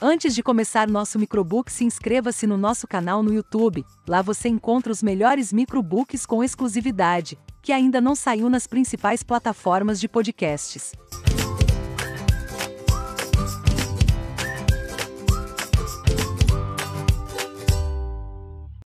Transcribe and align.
Antes 0.00 0.32
de 0.32 0.44
começar 0.44 0.88
nosso 0.88 1.18
microbook, 1.18 1.72
se 1.72 1.84
inscreva-se 1.84 2.46
no 2.46 2.56
nosso 2.56 2.86
canal 2.86 3.20
no 3.20 3.34
YouTube. 3.34 3.84
Lá 4.06 4.22
você 4.22 4.48
encontra 4.48 4.92
os 4.92 5.02
melhores 5.02 5.52
microbooks 5.52 6.24
com 6.24 6.44
exclusividade, 6.44 7.36
que 7.60 7.72
ainda 7.72 8.00
não 8.00 8.14
saiu 8.14 8.48
nas 8.48 8.64
principais 8.64 9.24
plataformas 9.24 9.98
de 9.98 10.06
podcasts. 10.08 10.92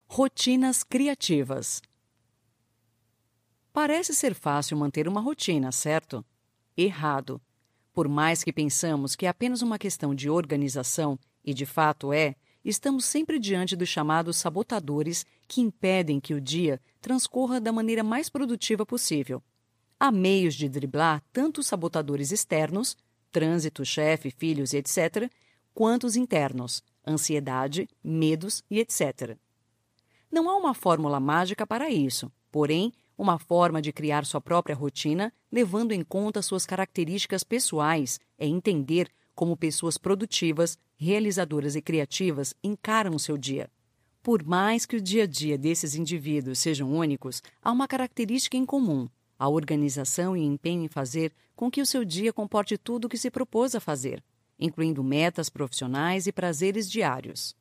Rotinas 0.09 0.85
criativas. 0.85 1.83
Parece 3.73 4.15
ser 4.15 4.33
fácil 4.33 4.77
manter 4.77 5.09
uma 5.09 5.21
rotina, 5.21 5.73
certo? 5.73 6.25
Errado. 6.77 7.41
Por 7.93 8.09
mais 8.09 8.45
que 8.45 8.53
pensamos 8.53 9.17
que 9.17 9.27
é 9.27 9.29
apenas 9.29 9.63
uma 9.63 9.79
questão 9.79 10.15
de 10.15 10.31
organização, 10.31 11.19
e 11.45 11.53
de 11.53 11.67
fato 11.67 12.13
é, 12.13 12.37
estamos 12.65 13.05
sempre 13.05 13.39
diante 13.39 13.75
dos 13.75 13.89
chamados 13.89 14.37
sabotadores 14.37 15.25
que 15.49 15.61
impedem 15.61 16.21
que 16.21 16.35
o 16.35 16.41
dia 16.41 16.81
transcorra 17.01 17.61
da 17.61 17.73
maneira 17.73 18.05
mais 18.05 18.29
produtiva 18.29 18.87
possível. 18.87 19.43
Há 19.99 20.11
meios 20.11 20.55
de 20.55 20.69
driblar 20.69 21.23
tanto 21.33 21.61
os 21.61 21.67
sabotadores 21.67 22.31
externos, 22.31 22.97
trânsito, 23.31 23.85
chefe, 23.85 24.31
filhos 24.31 24.73
etc., 24.73 25.31
quanto 25.75 26.07
os 26.07 26.17
internos, 26.17 26.83
ansiedade, 27.07 27.89
medos 28.03 28.63
e 28.71 28.79
etc. 28.79 29.37
Não 30.31 30.49
há 30.49 30.57
uma 30.57 30.75
fórmula 30.75 31.19
mágica 31.19 31.67
para 31.67 31.91
isso, 31.91 32.31
porém, 32.51 32.93
uma 33.21 33.39
forma 33.39 33.83
de 33.83 33.93
criar 33.93 34.25
sua 34.25 34.41
própria 34.41 34.75
rotina, 34.75 35.31
levando 35.53 35.93
em 35.93 36.03
conta 36.03 36.41
suas 36.41 36.65
características 36.65 37.45
pessoais, 37.45 38.19
é 38.39 38.47
entender 38.47 39.11
como 39.35 39.59
pessoas 39.59 39.99
produtivas, 39.99 40.79
realizadoras 40.97 41.77
e 41.77 41.83
criativas 41.83 42.55
encaram 42.65 43.15
o 43.15 43.19
seu 43.19 43.37
dia. 43.37 43.71
Por 44.23 44.43
mais 44.43 44.87
que 44.87 44.97
o 44.97 45.01
dia 45.01 45.25
a 45.25 45.27
dia 45.27 45.59
desses 45.59 45.95
indivíduos 45.95 46.61
sejam 46.61 46.91
únicos, 46.91 47.43
há 47.63 47.71
uma 47.71 47.87
característica 47.87 48.57
em 48.57 48.65
comum: 48.65 49.07
a 49.39 49.51
organização 49.51 50.35
e 50.35 50.43
empenho 50.43 50.85
em 50.85 50.89
fazer 50.89 51.31
com 51.55 51.71
que 51.71 51.83
o 51.83 51.87
seu 51.87 52.07
dia 52.07 52.33
comporte 52.33 52.79
tudo 52.79 53.05
o 53.05 53.09
que 53.09 53.19
se 53.19 53.31
propôs 53.31 53.75
a 53.75 53.81
fazer, 53.81 54.25
incluindo 54.59 55.05
metas 55.05 55.51
profissionais 55.51 56.27
e 56.27 56.33
prazeres 56.33 56.91
diários. 56.91 57.55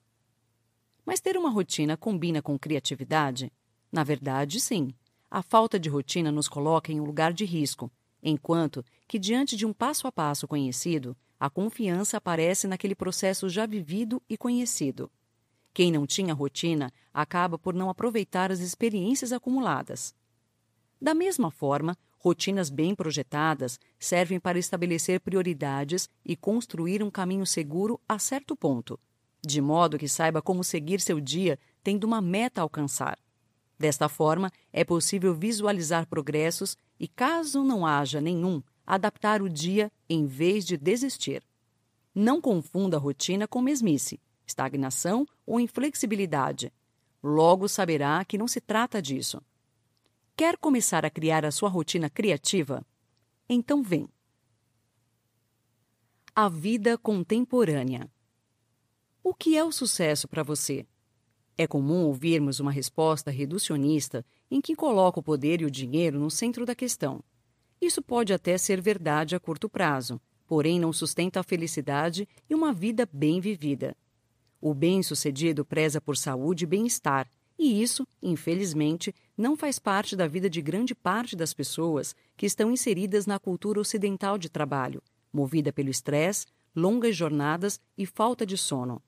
Mas 1.05 1.19
ter 1.19 1.35
uma 1.35 1.49
rotina 1.49 1.97
combina 1.97 2.41
com 2.41 2.57
criatividade? 2.57 3.51
Na 3.91 4.05
verdade, 4.05 4.61
sim 4.61 4.93
a 5.29 5.41
falta 5.41 5.79
de 5.79 5.89
rotina 5.89 6.31
nos 6.31 6.47
coloca 6.47 6.91
em 6.91 6.99
um 6.99 7.05
lugar 7.05 7.33
de 7.33 7.45
risco, 7.45 7.91
enquanto 8.21 8.83
que, 9.07 9.19
diante 9.19 9.55
de 9.55 9.65
um 9.65 9.73
passo 9.73 10.07
a 10.07 10.11
passo 10.11 10.47
conhecido, 10.47 11.15
a 11.39 11.49
confiança 11.49 12.17
aparece 12.17 12.67
naquele 12.67 12.95
processo 12.95 13.47
já 13.47 13.65
vivido 13.65 14.21
e 14.29 14.37
conhecido. 14.37 15.09
Quem 15.73 15.91
não 15.91 16.05
tinha 16.05 16.33
rotina 16.33 16.91
acaba 17.13 17.57
por 17.57 17.73
não 17.73 17.89
aproveitar 17.89 18.51
as 18.51 18.59
experiências 18.59 19.31
acumuladas. 19.31 20.13
Da 21.01 21.13
mesma 21.13 21.49
forma, 21.49 21.95
rotinas 22.17 22.69
bem 22.69 22.93
projetadas 22.93 23.79
servem 23.97 24.39
para 24.39 24.59
estabelecer 24.59 25.21
prioridades 25.21 26.09
e 26.25 26.35
construir 26.35 27.01
um 27.01 27.09
caminho 27.09 27.45
seguro 27.45 28.01
a 28.09 28.19
certo 28.19 28.55
ponto, 28.55 28.99
de 29.41 29.61
modo 29.61 29.97
que 29.97 30.09
saiba 30.09 30.41
como 30.41 30.63
seguir 30.63 30.99
seu 30.99 31.21
dia 31.21 31.57
tendo 31.81 32.03
uma 32.03 32.21
meta 32.21 32.59
a 32.59 32.63
alcançar. 32.63 33.17
Desta 33.79 34.09
forma, 34.09 34.51
é 34.73 34.83
possível 34.83 35.33
visualizar 35.33 36.05
progressos 36.05 36.75
e, 36.99 37.07
caso 37.07 37.63
não 37.63 37.85
haja 37.85 38.19
nenhum, 38.19 38.61
adaptar 38.85 39.41
o 39.41 39.49
dia 39.49 39.89
em 40.09 40.25
vez 40.25 40.65
de 40.65 40.75
desistir. 40.75 41.41
Não 42.13 42.41
confunda 42.41 42.97
rotina 42.97 43.47
com 43.47 43.61
mesmice, 43.61 44.19
estagnação 44.45 45.25
ou 45.45 45.61
inflexibilidade. 45.61 46.73
Logo 47.23 47.69
saberá 47.69 48.25
que 48.25 48.37
não 48.37 48.47
se 48.47 48.59
trata 48.59 49.01
disso. 49.01 49.41
Quer 50.35 50.57
começar 50.57 51.05
a 51.05 51.09
criar 51.09 51.45
a 51.45 51.51
sua 51.51 51.69
rotina 51.69 52.09
criativa? 52.09 52.85
Então 53.47 53.81
vem. 53.81 54.09
A 56.35 56.49
vida 56.49 56.97
contemporânea. 56.97 58.11
O 59.23 59.33
que 59.33 59.57
é 59.57 59.63
o 59.63 59.71
sucesso 59.71 60.27
para 60.27 60.43
você? 60.43 60.85
É 61.61 61.67
comum 61.67 62.05
ouvirmos 62.05 62.61
uma 62.61 62.71
resposta 62.71 63.29
reducionista 63.29 64.25
em 64.49 64.61
que 64.61 64.77
coloca 64.77 65.19
o 65.19 65.23
poder 65.23 65.59
e 65.59 65.65
o 65.65 65.69
dinheiro 65.69 66.17
no 66.17 66.31
centro 66.31 66.65
da 66.65 66.73
questão. 66.73 67.21
Isso 67.81 68.01
pode 68.01 68.31
até 68.31 68.57
ser 68.57 68.79
verdade 68.79 69.35
a 69.35 69.41
curto 69.41 69.67
prazo, 69.67 70.21
porém 70.47 70.79
não 70.79 70.93
sustenta 70.93 71.41
a 71.41 71.43
felicidade 71.43 72.25
e 72.49 72.55
uma 72.55 72.71
vida 72.71 73.05
bem 73.11 73.41
vivida. 73.41 73.93
O 74.61 74.73
bem-sucedido 74.73 75.65
preza 75.65 75.99
por 75.99 76.15
saúde 76.15 76.63
e 76.63 76.65
bem-estar, 76.65 77.29
e 77.57 77.81
isso, 77.81 78.07
infelizmente, 78.23 79.13
não 79.37 79.57
faz 79.57 79.79
parte 79.79 80.15
da 80.15 80.27
vida 80.27 80.49
de 80.49 80.61
grande 80.61 80.95
parte 80.95 81.35
das 81.35 81.53
pessoas 81.53 82.15
que 82.37 82.45
estão 82.45 82.71
inseridas 82.71 83.25
na 83.25 83.37
cultura 83.37 83.81
ocidental 83.81 84.37
de 84.37 84.47
trabalho, 84.47 85.03
movida 85.33 85.73
pelo 85.73 85.89
estresse, 85.89 86.45
longas 86.73 87.17
jornadas 87.17 87.81
e 87.97 88.05
falta 88.05 88.45
de 88.45 88.55
sono. 88.55 89.03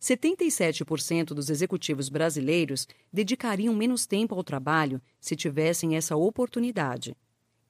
77% 0.00 1.26
dos 1.34 1.50
executivos 1.50 2.08
brasileiros 2.08 2.88
dedicariam 3.12 3.74
menos 3.74 4.06
tempo 4.06 4.34
ao 4.34 4.42
trabalho 4.42 5.00
se 5.20 5.36
tivessem 5.36 5.94
essa 5.94 6.16
oportunidade. 6.16 7.14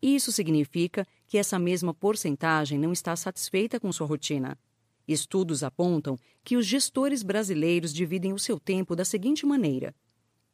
Isso 0.00 0.30
significa 0.30 1.06
que 1.26 1.36
essa 1.36 1.58
mesma 1.58 1.92
porcentagem 1.92 2.78
não 2.78 2.92
está 2.92 3.16
satisfeita 3.16 3.80
com 3.80 3.92
sua 3.92 4.06
rotina. 4.06 4.56
Estudos 5.08 5.64
apontam 5.64 6.16
que 6.44 6.56
os 6.56 6.64
gestores 6.64 7.22
brasileiros 7.22 7.92
dividem 7.92 8.32
o 8.32 8.38
seu 8.38 8.60
tempo 8.60 8.94
da 8.94 9.04
seguinte 9.04 9.44
maneira: 9.44 9.92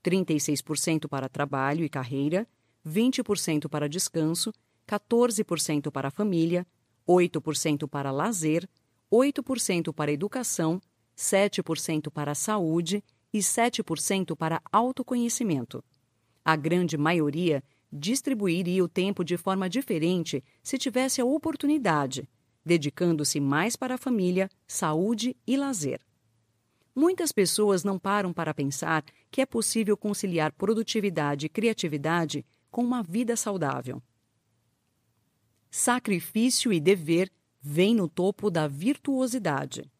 36% 0.02 1.06
para 1.08 1.28
trabalho 1.28 1.84
e 1.84 1.90
carreira, 1.90 2.48
20% 2.86 3.68
para 3.68 3.88
descanso, 3.88 4.50
14% 4.88 5.90
para 5.90 6.10
família, 6.10 6.66
8% 7.06 7.86
para 7.86 8.10
lazer, 8.10 8.66
8% 9.12 9.92
para 9.92 10.10
educação 10.10 10.80
7% 11.16 12.10
para 12.10 12.32
a 12.32 12.34
saúde 12.34 13.02
e 13.32 13.38
7% 13.38 14.36
para 14.36 14.60
autoconhecimento. 14.70 15.82
A 16.44 16.54
grande 16.54 16.96
maioria 16.96 17.62
distribuiria 17.92 18.84
o 18.84 18.88
tempo 18.88 19.24
de 19.24 19.36
forma 19.36 19.68
diferente 19.68 20.44
se 20.62 20.78
tivesse 20.78 21.20
a 21.20 21.24
oportunidade, 21.24 22.28
dedicando-se 22.64 23.40
mais 23.40 23.76
para 23.76 23.94
a 23.94 23.98
família, 23.98 24.50
saúde 24.66 25.36
e 25.46 25.56
lazer. 25.56 26.00
Muitas 26.94 27.30
pessoas 27.30 27.84
não 27.84 27.98
param 27.98 28.32
para 28.32 28.54
pensar 28.54 29.04
que 29.30 29.40
é 29.40 29.46
possível 29.46 29.96
conciliar 29.96 30.52
produtividade 30.52 31.46
e 31.46 31.48
criatividade 31.48 32.44
com 32.70 32.82
uma 32.82 33.02
vida 33.02 33.36
saudável. 33.36 34.02
Sacrifício 35.70 36.72
e 36.72 36.80
dever 36.80 37.30
vêm 37.60 37.94
no 37.94 38.08
topo 38.08 38.50
da 38.50 38.66
virtuosidade. 38.66 39.90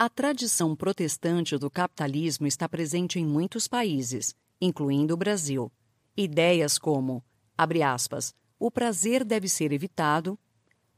A 0.00 0.08
tradição 0.08 0.76
protestante 0.76 1.58
do 1.58 1.68
capitalismo 1.68 2.46
está 2.46 2.68
presente 2.68 3.18
em 3.18 3.26
muitos 3.26 3.66
países, 3.66 4.32
incluindo 4.60 5.12
o 5.12 5.16
Brasil. 5.16 5.72
Ideias 6.16 6.78
como, 6.78 7.20
abre 7.56 7.82
aspas, 7.82 8.32
o 8.60 8.70
prazer 8.70 9.24
deve 9.24 9.48
ser 9.48 9.72
evitado, 9.72 10.38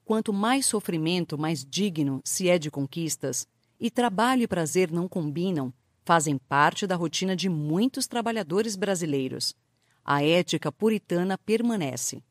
quanto 0.04 0.34
mais 0.34 0.66
sofrimento, 0.66 1.38
mais 1.38 1.64
digno 1.64 2.20
se 2.22 2.50
é 2.50 2.58
de 2.58 2.70
conquistas, 2.70 3.48
e 3.80 3.90
trabalho 3.90 4.42
e 4.42 4.46
prazer 4.46 4.90
não 4.90 5.08
combinam, 5.08 5.72
fazem 6.04 6.36
parte 6.36 6.86
da 6.86 6.94
rotina 6.94 7.34
de 7.34 7.48
muitos 7.48 8.06
trabalhadores 8.06 8.76
brasileiros. 8.76 9.56
A 10.04 10.22
ética 10.22 10.70
puritana 10.70 11.38
permanece. 11.38 12.22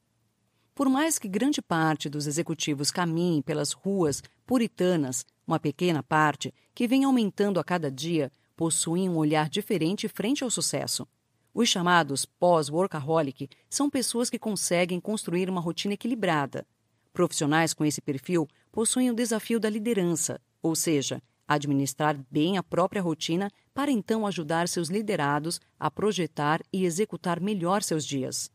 Por 0.75 0.87
mais 0.87 1.17
que 1.17 1.27
grande 1.27 1.63
parte 1.63 2.07
dos 2.07 2.27
executivos 2.27 2.91
caminhem 2.91 3.41
pelas 3.41 3.71
ruas 3.71 4.21
puritanas 4.45 5.25
uma 5.49 5.59
pequena 5.59 6.03
parte, 6.03 6.53
que 6.75 6.87
vem 6.87 7.03
aumentando 7.03 7.59
a 7.59 7.63
cada 7.63 7.89
dia, 7.89 8.31
possui 8.55 9.09
um 9.09 9.17
olhar 9.17 9.49
diferente 9.49 10.07
frente 10.07 10.43
ao 10.43 10.51
sucesso. 10.51 11.07
Os 11.51 11.67
chamados 11.67 12.23
pós-workaholic 12.23 13.49
são 13.67 13.89
pessoas 13.89 14.29
que 14.29 14.37
conseguem 14.37 14.99
construir 14.99 15.49
uma 15.49 15.59
rotina 15.59 15.95
equilibrada. 15.95 16.67
Profissionais 17.11 17.73
com 17.73 17.83
esse 17.83 17.99
perfil 17.99 18.47
possuem 18.71 19.09
o 19.09 19.15
desafio 19.15 19.59
da 19.59 19.69
liderança, 19.69 20.39
ou 20.61 20.75
seja, 20.75 21.19
administrar 21.47 22.15
bem 22.29 22.59
a 22.59 22.61
própria 22.61 23.01
rotina 23.01 23.49
para 23.73 23.89
então 23.89 24.27
ajudar 24.27 24.67
seus 24.67 24.87
liderados 24.89 25.59
a 25.79 25.89
projetar 25.89 26.61
e 26.71 26.85
executar 26.85 27.41
melhor 27.41 27.81
seus 27.81 28.05
dias. 28.05 28.51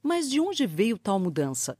Mas 0.00 0.30
de 0.30 0.38
onde 0.38 0.64
veio 0.64 0.96
tal 0.96 1.18
mudança? 1.18 1.76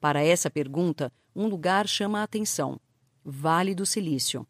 Para 0.00 0.22
essa 0.22 0.48
pergunta, 0.48 1.12
um 1.34 1.48
lugar 1.48 1.88
chama 1.88 2.20
a 2.20 2.22
atenção. 2.22 2.78
Vale 3.24 3.72
do 3.72 3.86
Silício. 3.86 4.44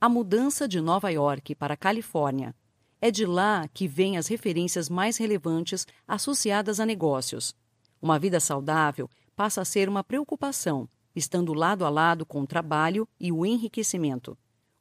A 0.00 0.08
mudança 0.08 0.66
de 0.66 0.80
Nova 0.80 1.10
York 1.10 1.54
para 1.54 1.74
a 1.74 1.76
Califórnia. 1.76 2.54
É 2.98 3.10
de 3.10 3.26
lá 3.26 3.68
que 3.68 3.86
vêm 3.86 4.16
as 4.16 4.26
referências 4.26 4.88
mais 4.88 5.18
relevantes 5.18 5.86
associadas 6.08 6.80
a 6.80 6.86
negócios. 6.86 7.54
Uma 8.00 8.18
vida 8.18 8.40
saudável 8.40 9.10
passa 9.34 9.60
a 9.60 9.66
ser 9.66 9.86
uma 9.86 10.02
preocupação, 10.02 10.88
estando 11.14 11.52
lado 11.52 11.84
a 11.84 11.90
lado 11.90 12.24
com 12.24 12.40
o 12.40 12.46
trabalho 12.46 13.06
e 13.20 13.30
o 13.30 13.44
enriquecimento. 13.44 14.36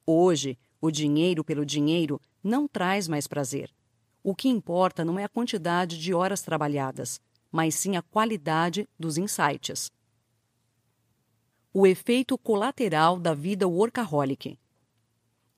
Hoje, 0.05 0.57
o 0.79 0.89
dinheiro 0.89 1.43
pelo 1.43 1.65
dinheiro 1.65 2.21
não 2.41 2.69
traz 2.69 3.05
mais 3.05 3.27
prazer. 3.27 3.69
O 4.23 4.33
que 4.33 4.47
importa 4.47 5.03
não 5.03 5.19
é 5.19 5.25
a 5.25 5.29
quantidade 5.29 5.99
de 5.99 6.13
horas 6.13 6.41
trabalhadas, 6.41 7.19
mas 7.51 7.75
sim 7.75 7.97
a 7.97 8.01
qualidade 8.01 8.87
dos 8.97 9.17
insights. 9.17 9.91
O 11.77 11.85
efeito 11.85 12.37
colateral 12.37 13.19
da 13.19 13.33
vida 13.33 13.67
workaholic. 13.67 14.57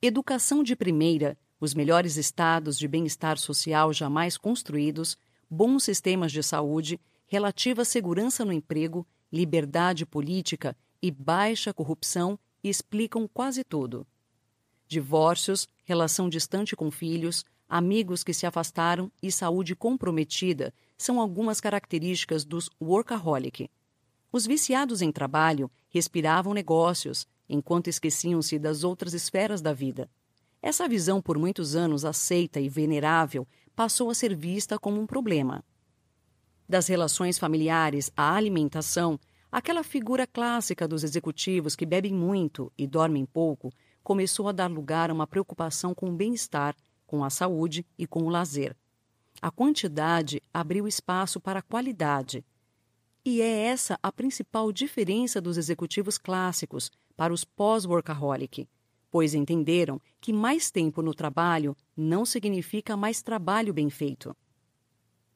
Educação 0.02 0.64
de 0.64 0.74
primeira, 0.74 1.38
os 1.60 1.74
melhores 1.74 2.16
estados 2.16 2.76
de 2.76 2.88
bem-estar 2.88 3.38
social 3.38 3.92
jamais 3.92 4.36
construídos, 4.36 5.16
bons 5.48 5.84
sistemas 5.84 6.32
de 6.32 6.42
saúde, 6.42 7.00
relativa 7.24 7.84
segurança 7.84 8.44
no 8.44 8.52
emprego, 8.52 9.06
liberdade 9.32 10.04
política 10.04 10.76
e 11.00 11.08
baixa 11.12 11.72
corrupção 11.72 12.36
explicam 12.64 13.28
quase 13.32 13.62
tudo. 13.62 14.04
Divórcios, 14.88 15.68
relação 15.84 16.28
distante 16.28 16.74
com 16.74 16.90
filhos, 16.90 17.44
amigos 17.68 18.24
que 18.24 18.34
se 18.34 18.44
afastaram 18.44 19.08
e 19.22 19.30
saúde 19.30 19.76
comprometida 19.76 20.74
são 20.96 21.20
algumas 21.20 21.60
características 21.60 22.44
dos 22.44 22.68
workaholic. 22.82 23.70
Os 24.32 24.46
viciados 24.46 25.00
em 25.00 25.12
trabalho 25.12 25.70
respiravam 25.88 26.54
negócios, 26.54 27.26
enquanto 27.48 27.88
esqueciam-se 27.88 28.58
das 28.58 28.84
outras 28.84 29.14
esferas 29.14 29.60
da 29.60 29.72
vida. 29.72 30.10
Essa 30.60 30.88
visão, 30.88 31.22
por 31.22 31.38
muitos 31.38 31.76
anos 31.76 32.04
aceita 32.04 32.60
e 32.60 32.68
venerável, 32.68 33.46
passou 33.74 34.10
a 34.10 34.14
ser 34.14 34.34
vista 34.34 34.78
como 34.78 35.00
um 35.00 35.06
problema. 35.06 35.64
Das 36.68 36.88
relações 36.88 37.38
familiares 37.38 38.10
à 38.16 38.34
alimentação, 38.34 39.18
aquela 39.50 39.82
figura 39.82 40.26
clássica 40.26 40.86
dos 40.86 41.04
executivos 41.04 41.74
que 41.74 41.86
bebem 41.86 42.12
muito 42.12 42.72
e 42.76 42.86
dormem 42.86 43.24
pouco 43.24 43.72
começou 44.02 44.48
a 44.48 44.52
dar 44.52 44.70
lugar 44.70 45.10
a 45.10 45.14
uma 45.14 45.26
preocupação 45.26 45.94
com 45.94 46.10
o 46.10 46.16
bem-estar, 46.16 46.74
com 47.06 47.24
a 47.24 47.30
saúde 47.30 47.86
e 47.96 48.06
com 48.06 48.24
o 48.24 48.28
lazer. 48.28 48.76
A 49.40 49.50
quantidade 49.50 50.42
abriu 50.52 50.88
espaço 50.88 51.40
para 51.40 51.60
a 51.60 51.62
qualidade. 51.62 52.44
E 53.30 53.42
é 53.42 53.64
essa 53.64 53.98
a 54.02 54.10
principal 54.10 54.72
diferença 54.72 55.38
dos 55.38 55.58
executivos 55.58 56.16
clássicos 56.16 56.90
para 57.14 57.30
os 57.30 57.44
pós-workaholic, 57.44 58.66
pois 59.10 59.34
entenderam 59.34 60.00
que 60.18 60.32
mais 60.32 60.70
tempo 60.70 61.02
no 61.02 61.12
trabalho 61.12 61.76
não 61.94 62.24
significa 62.24 62.96
mais 62.96 63.20
trabalho 63.20 63.74
bem 63.74 63.90
feito. 63.90 64.34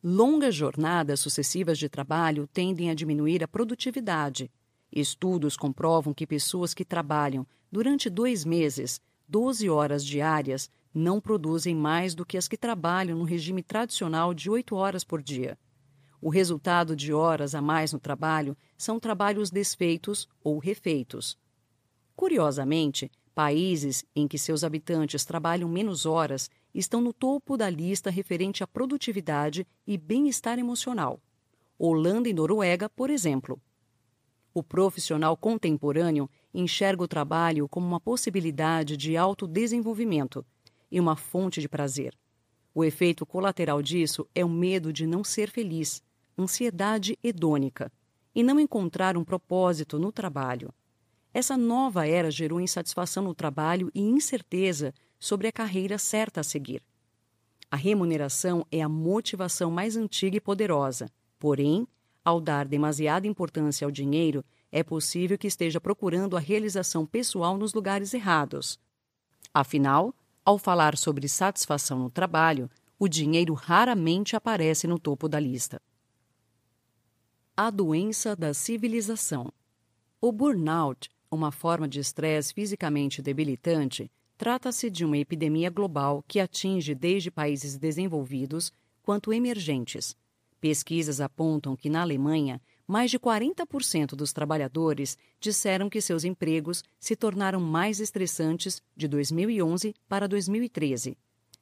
Longas 0.02 0.54
jornadas 0.54 1.20
sucessivas 1.20 1.78
de 1.78 1.86
trabalho 1.86 2.48
tendem 2.50 2.88
a 2.88 2.94
diminuir 2.94 3.44
a 3.44 3.46
produtividade. 3.46 4.50
Estudos 4.90 5.54
comprovam 5.54 6.14
que 6.14 6.26
pessoas 6.26 6.72
que 6.72 6.86
trabalham 6.86 7.46
durante 7.70 8.08
dois 8.08 8.42
meses, 8.42 9.02
12 9.28 9.68
horas 9.68 10.02
diárias, 10.02 10.70
não 10.94 11.20
produzem 11.20 11.74
mais 11.74 12.14
do 12.14 12.24
que 12.24 12.38
as 12.38 12.48
que 12.48 12.56
trabalham 12.56 13.18
no 13.18 13.24
regime 13.24 13.62
tradicional 13.62 14.32
de 14.32 14.48
8 14.48 14.74
horas 14.74 15.04
por 15.04 15.22
dia. 15.22 15.58
O 16.22 16.30
resultado 16.30 16.94
de 16.94 17.12
horas 17.12 17.52
a 17.52 17.60
mais 17.60 17.92
no 17.92 17.98
trabalho 17.98 18.56
são 18.78 19.00
trabalhos 19.00 19.50
desfeitos 19.50 20.28
ou 20.40 20.56
refeitos. 20.60 21.36
Curiosamente, 22.14 23.10
países 23.34 24.04
em 24.14 24.28
que 24.28 24.38
seus 24.38 24.62
habitantes 24.62 25.24
trabalham 25.24 25.68
menos 25.68 26.06
horas 26.06 26.48
estão 26.72 27.00
no 27.00 27.12
topo 27.12 27.56
da 27.56 27.68
lista 27.68 28.08
referente 28.08 28.62
à 28.62 28.68
produtividade 28.68 29.66
e 29.84 29.98
bem-estar 29.98 30.60
emocional. 30.60 31.20
Holanda 31.76 32.28
e 32.28 32.32
Noruega, 32.32 32.88
por 32.88 33.10
exemplo. 33.10 33.60
O 34.54 34.62
profissional 34.62 35.36
contemporâneo 35.36 36.30
enxerga 36.54 37.02
o 37.02 37.08
trabalho 37.08 37.68
como 37.68 37.84
uma 37.84 37.98
possibilidade 37.98 38.96
de 38.96 39.16
autodesenvolvimento 39.16 40.46
e 40.88 41.00
uma 41.00 41.16
fonte 41.16 41.60
de 41.60 41.68
prazer. 41.68 42.16
O 42.72 42.84
efeito 42.84 43.26
colateral 43.26 43.82
disso 43.82 44.24
é 44.32 44.44
o 44.44 44.48
medo 44.48 44.92
de 44.92 45.04
não 45.04 45.24
ser 45.24 45.50
feliz, 45.50 46.00
ansiedade 46.38 47.18
hedônica, 47.22 47.90
e 48.34 48.42
não 48.42 48.58
encontrar 48.58 49.16
um 49.16 49.24
propósito 49.24 49.98
no 49.98 50.10
trabalho. 50.10 50.72
Essa 51.34 51.56
nova 51.56 52.06
era 52.06 52.30
gerou 52.30 52.60
insatisfação 52.60 53.24
no 53.24 53.34
trabalho 53.34 53.90
e 53.94 54.00
incerteza 54.00 54.94
sobre 55.18 55.46
a 55.46 55.52
carreira 55.52 55.98
certa 55.98 56.40
a 56.40 56.44
seguir. 56.44 56.82
A 57.70 57.76
remuneração 57.76 58.66
é 58.70 58.82
a 58.82 58.88
motivação 58.88 59.70
mais 59.70 59.96
antiga 59.96 60.36
e 60.36 60.40
poderosa, 60.40 61.08
porém, 61.38 61.86
ao 62.24 62.40
dar 62.40 62.66
demasiada 62.66 63.26
importância 63.26 63.84
ao 63.84 63.90
dinheiro, 63.90 64.44
é 64.70 64.82
possível 64.82 65.36
que 65.36 65.46
esteja 65.46 65.80
procurando 65.80 66.36
a 66.36 66.40
realização 66.40 67.04
pessoal 67.04 67.56
nos 67.56 67.74
lugares 67.74 68.14
errados. 68.14 68.78
Afinal, 69.52 70.14
ao 70.44 70.58
falar 70.58 70.96
sobre 70.96 71.28
satisfação 71.28 71.98
no 71.98 72.10
trabalho, 72.10 72.70
o 72.98 73.08
dinheiro 73.08 73.54
raramente 73.54 74.36
aparece 74.36 74.86
no 74.86 74.98
topo 74.98 75.28
da 75.28 75.40
lista. 75.40 75.80
A 77.54 77.68
doença 77.68 78.34
da 78.34 78.54
civilização. 78.54 79.52
O 80.18 80.32
burnout, 80.32 81.10
uma 81.30 81.52
forma 81.52 81.86
de 81.86 82.00
estresse 82.00 82.54
fisicamente 82.54 83.20
debilitante, 83.20 84.10
trata-se 84.38 84.88
de 84.88 85.04
uma 85.04 85.18
epidemia 85.18 85.68
global 85.68 86.24
que 86.26 86.40
atinge 86.40 86.94
desde 86.94 87.30
países 87.30 87.76
desenvolvidos 87.76 88.72
quanto 89.02 89.34
emergentes. 89.34 90.16
Pesquisas 90.62 91.20
apontam 91.20 91.76
que 91.76 91.90
na 91.90 92.00
Alemanha 92.00 92.58
mais 92.88 93.10
de 93.10 93.18
40% 93.18 94.14
dos 94.14 94.32
trabalhadores 94.32 95.18
disseram 95.38 95.90
que 95.90 96.00
seus 96.00 96.24
empregos 96.24 96.82
se 96.98 97.14
tornaram 97.14 97.60
mais 97.60 98.00
estressantes 98.00 98.80
de 98.96 99.06
2011 99.06 99.94
para 100.08 100.26
2013. 100.26 101.18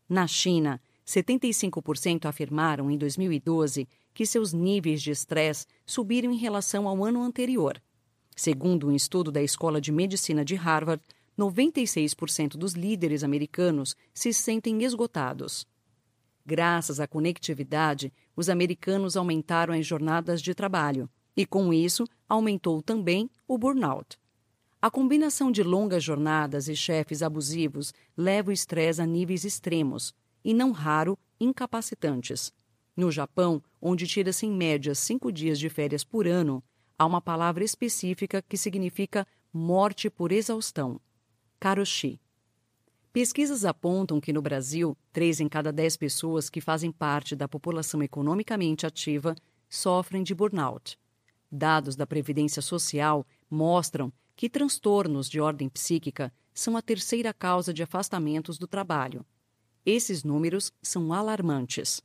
Na 0.09 0.29
China, 0.29 0.81
75% 1.05 2.27
afirmaram 2.27 2.89
em 2.89 2.97
2012 2.97 3.89
que 4.13 4.27
seus 4.27 4.53
níveis 4.53 5.03
de 5.03 5.11
estresse 5.11 5.67
subiram 5.87 6.33
em 6.33 6.37
relação 6.37 6.89
ao 6.89 7.05
ano 7.05 7.23
anterior. 7.23 7.81
Segundo 8.37 8.89
um 8.89 8.93
estudo 8.93 9.31
da 9.31 9.43
Escola 9.43 9.81
de 9.81 9.93
Medicina 9.93 10.45
de 10.45 10.55
Harvard, 10.55 11.03
96% 11.39 12.57
dos 12.57 12.75
líderes 12.75 13.25
americanos 13.25 13.97
se 14.13 14.33
sentem 14.33 14.83
esgotados. 14.83 15.67
Graças 16.45 17.01
à 17.01 17.07
conectividade, 17.07 18.13
os 18.35 18.49
americanos 18.49 19.17
aumentaram 19.17 19.75
as 19.75 19.87
jornadas 19.87 20.43
de 20.43 20.55
trabalho 20.55 21.09
e, 21.37 21.47
com 21.47 21.73
isso, 21.73 22.07
aumentou 22.29 22.83
também 22.83 23.31
o 23.47 23.57
burnout. 23.57 24.19
A 24.83 24.91
combinação 24.91 25.53
de 25.53 25.63
longas 25.63 26.03
jornadas 26.03 26.67
e 26.67 26.75
chefes 26.75 27.23
abusivos 27.23 27.93
leva 28.17 28.51
o 28.51 28.53
estresse 28.53 29.01
a 29.01 29.07
níveis 29.07 29.45
extremos 29.45 30.15
e, 30.43 30.55
não 30.55 30.73
raro, 30.73 31.19
incapacitantes. 31.39 32.53
No 33.01 33.11
Japão, 33.11 33.63
onde 33.81 34.07
tira-se 34.07 34.45
em 34.45 34.53
média 34.53 34.95
cinco 34.95 35.33
dias 35.33 35.59
de 35.59 35.71
férias 35.71 36.05
por 36.05 36.29
ano, 36.29 36.63
há 36.99 37.07
uma 37.07 37.19
palavra 37.19 37.65
específica 37.65 38.43
que 38.43 38.59
significa 38.59 39.27
morte 39.51 40.11
por 40.11 40.31
exaustão: 40.31 41.01
karoshi. 41.59 42.21
Pesquisas 43.11 43.65
apontam 43.65 44.21
que 44.21 44.35
no 44.35 44.43
Brasil, 44.43 44.95
três 45.15 45.41
em 45.41 45.49
cada 45.49 45.73
dez 45.73 45.97
pessoas 45.97 46.51
que 46.51 46.61
fazem 46.61 46.93
parte 46.93 47.35
da 47.35 47.49
população 47.49 48.03
economicamente 48.03 48.85
ativa 48.85 49.35
sofrem 49.67 50.23
de 50.23 50.35
burnout. 50.35 50.99
Dados 51.51 51.97
da 51.97 52.07
Previdência 52.07 52.61
Social 52.61 53.27
mostram 53.49 54.13
que 54.37 54.51
transtornos 54.51 55.27
de 55.27 55.41
ordem 55.41 55.71
psíquica 55.71 56.31
são 56.53 56.77
a 56.77 56.83
terceira 56.83 57.33
causa 57.33 57.73
de 57.73 57.83
afastamentos 57.83 58.59
do 58.59 58.67
trabalho. 58.67 59.25
Esses 59.87 60.23
números 60.23 60.71
são 60.83 61.15
alarmantes. 61.15 62.03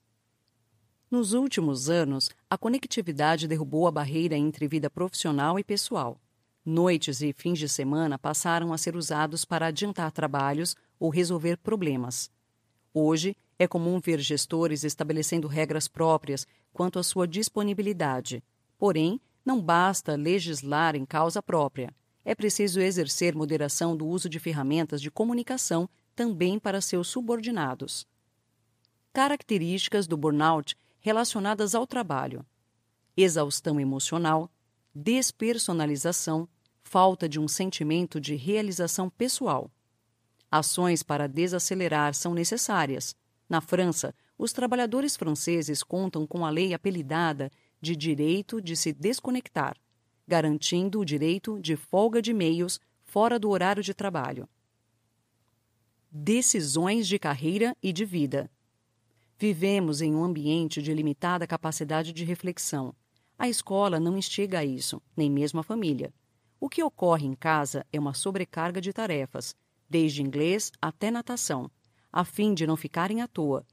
Nos 1.09 1.33
últimos 1.33 1.89
anos, 1.89 2.29
a 2.49 2.57
conectividade 2.57 3.47
derrubou 3.47 3.87
a 3.87 3.91
barreira 3.91 4.35
entre 4.35 4.67
vida 4.67 4.89
profissional 4.89 5.59
e 5.59 5.63
pessoal. 5.63 6.19
Noites 6.65 7.21
e 7.21 7.31
fins 7.31 7.59
de 7.59 7.69
semana 7.69 8.17
passaram 8.17 8.73
a 8.73 8.77
ser 8.77 8.95
usados 8.95 9.45
para 9.45 9.67
adiantar 9.67 10.11
trabalhos 10.11 10.75
ou 10.99 11.11
resolver 11.11 11.57
problemas. 11.57 12.31
Hoje, 12.91 13.37
é 13.59 13.67
comum 13.67 13.99
ver 13.99 14.19
gestores 14.19 14.83
estabelecendo 14.83 15.47
regras 15.47 15.87
próprias 15.87 16.47
quanto 16.73 16.97
à 16.97 17.03
sua 17.03 17.27
disponibilidade. 17.27 18.43
Porém, 18.77 19.21
não 19.45 19.61
basta 19.61 20.15
legislar 20.15 20.95
em 20.95 21.05
causa 21.05 21.41
própria. 21.41 21.93
É 22.25 22.33
preciso 22.33 22.81
exercer 22.81 23.35
moderação 23.35 23.95
do 23.95 24.07
uso 24.07 24.27
de 24.27 24.39
ferramentas 24.39 24.99
de 24.99 25.11
comunicação 25.11 25.87
também 26.15 26.57
para 26.57 26.81
seus 26.81 27.07
subordinados. 27.09 28.07
Características 29.13 30.07
do 30.07 30.17
burnout 30.17 30.75
relacionadas 31.05 31.75
ao 31.75 31.85
trabalho: 31.85 32.43
exaustão 33.15 33.79
emocional, 33.79 34.51
despersonalização, 34.91 36.49
falta 36.81 37.29
de 37.29 37.39
um 37.39 37.47
sentimento 37.47 38.19
de 38.19 38.33
realização 38.35 39.07
pessoal. 39.07 39.69
Ações 40.49 41.03
para 41.03 41.27
desacelerar 41.27 42.15
são 42.15 42.33
necessárias. 42.33 43.15
Na 43.47 43.61
França, 43.61 44.15
os 44.35 44.51
trabalhadores 44.51 45.15
franceses 45.15 45.83
contam 45.83 46.25
com 46.25 46.43
a 46.43 46.49
lei 46.49 46.73
apelidada 46.73 47.51
de 47.79 47.95
direito 47.95 48.59
de 48.59 48.75
se 48.75 48.91
desconectar. 48.91 49.77
garantindo 50.27 50.99
o 50.99 51.05
direito 51.05 51.59
de 51.61 51.75
folga 51.75 52.19
de 52.19 52.33
meios 52.33 52.79
fora 53.03 53.37
do 53.37 53.51
horário 53.51 53.83
de 53.83 53.93
trabalho. 53.93 54.49
Decisões 56.09 57.07
de 57.07 57.19
carreira 57.19 57.77
e 57.79 57.93
de 57.93 58.03
vida. 58.05 58.49
Vivemos 59.37 60.01
em 60.01 60.15
um 60.15 60.23
ambiente 60.23 60.81
de 60.81 60.93
limitada 60.93 61.45
capacidade 61.45 62.13
de 62.13 62.23
reflexão. 62.23 62.95
A 63.37 63.49
escola 63.49 63.99
não 63.99 64.17
instiga 64.17 64.59
a 64.59 64.65
isso, 64.65 65.01
nem 65.15 65.29
mesmo 65.29 65.59
a 65.59 65.63
família. 65.63 66.13
O 66.57 66.69
que 66.69 66.81
ocorre 66.81 67.27
em 67.27 67.33
casa 67.33 67.85
é 67.91 67.99
uma 67.99 68.13
sobrecarga 68.13 68.79
de 68.79 68.93
tarefas, 68.93 69.53
desde 69.89 70.21
inglês 70.21 70.71
até 70.81 71.11
natação, 71.11 71.69
a 72.13 72.23
fim 72.23 72.53
de 72.53 72.65
não 72.65 72.77
ficarem 72.77 73.21
à 73.21 73.27
toa. 73.27 73.65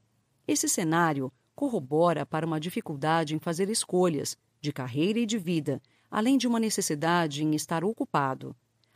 Esse 0.45 0.67
cenário 0.67 1.31
corrobora 1.55 2.25
para 2.25 2.45
uma 2.45 2.59
dificuldade 2.59 3.33
em 3.33 3.39
fazer 3.39 3.69
escolhas 3.69 4.35
de 4.59 4.73
carreira 4.73 5.19
e 5.19 5.25
de 5.25 5.37
vida, 5.37 5.81
além 6.11 6.37
de 6.37 6.45
uma 6.45 6.59
necessidade 6.59 7.41
em 7.41 7.55
estar 7.55 7.85
ocupado. 7.85 8.53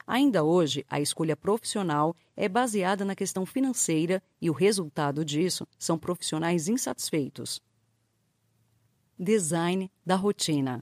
Ainda 0.07 0.41
hoje, 0.41 0.85
a 0.89 1.01
escolha 1.01 1.35
profissional 1.35 2.15
é 2.33 2.47
baseada 2.47 3.03
na 3.03 3.13
questão 3.13 3.45
financeira 3.45 4.23
e 4.41 4.49
o 4.49 4.53
resultado 4.53 5.25
disso 5.25 5.67
são 5.77 5.99
profissionais 5.99 6.69
insatisfeitos. 6.69 7.61
Design 9.19 9.91
da 10.05 10.15
rotina. 10.15 10.81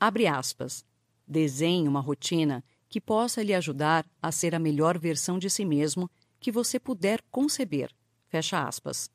Abre 0.00 0.26
aspas. 0.26 0.84
Desenhe 1.28 1.86
uma 1.86 2.00
rotina 2.00 2.64
que 2.88 3.00
possa 3.00 3.40
lhe 3.40 3.54
ajudar 3.54 4.04
a 4.20 4.32
ser 4.32 4.52
a 4.52 4.58
melhor 4.58 4.98
versão 4.98 5.38
de 5.38 5.48
si 5.48 5.64
mesmo 5.64 6.10
que 6.40 6.50
você 6.50 6.80
puder 6.80 7.22
conceber. 7.30 7.94
Fecha 8.26 8.66
aspas. 8.66 9.08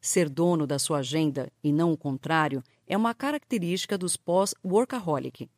Ser 0.00 0.28
dono 0.28 0.68
da 0.68 0.78
sua 0.78 0.98
agenda 0.98 1.50
e 1.64 1.72
não 1.72 1.92
o 1.92 1.96
contrário 1.96 2.62
é 2.86 2.96
uma 2.96 3.12
característica 3.12 3.98
dos 3.98 4.16
pós-workaholic. 4.16 5.50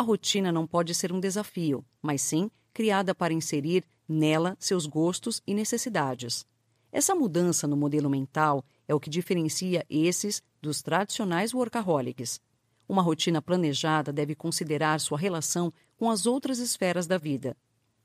A 0.00 0.02
rotina 0.02 0.50
não 0.50 0.66
pode 0.66 0.94
ser 0.94 1.12
um 1.12 1.20
desafio, 1.20 1.84
mas 2.00 2.22
sim 2.22 2.50
criada 2.72 3.14
para 3.14 3.34
inserir 3.34 3.84
nela 4.08 4.56
seus 4.58 4.86
gostos 4.86 5.42
e 5.46 5.52
necessidades. 5.52 6.46
Essa 6.90 7.14
mudança 7.14 7.66
no 7.66 7.76
modelo 7.76 8.08
mental 8.08 8.64
é 8.88 8.94
o 8.94 8.98
que 8.98 9.10
diferencia 9.10 9.84
esses 9.90 10.42
dos 10.58 10.80
tradicionais 10.80 11.52
workaholics. 11.52 12.40
Uma 12.88 13.02
rotina 13.02 13.42
planejada 13.42 14.10
deve 14.10 14.34
considerar 14.34 14.98
sua 15.00 15.18
relação 15.18 15.70
com 15.98 16.10
as 16.10 16.24
outras 16.24 16.60
esferas 16.60 17.06
da 17.06 17.18
vida. 17.18 17.54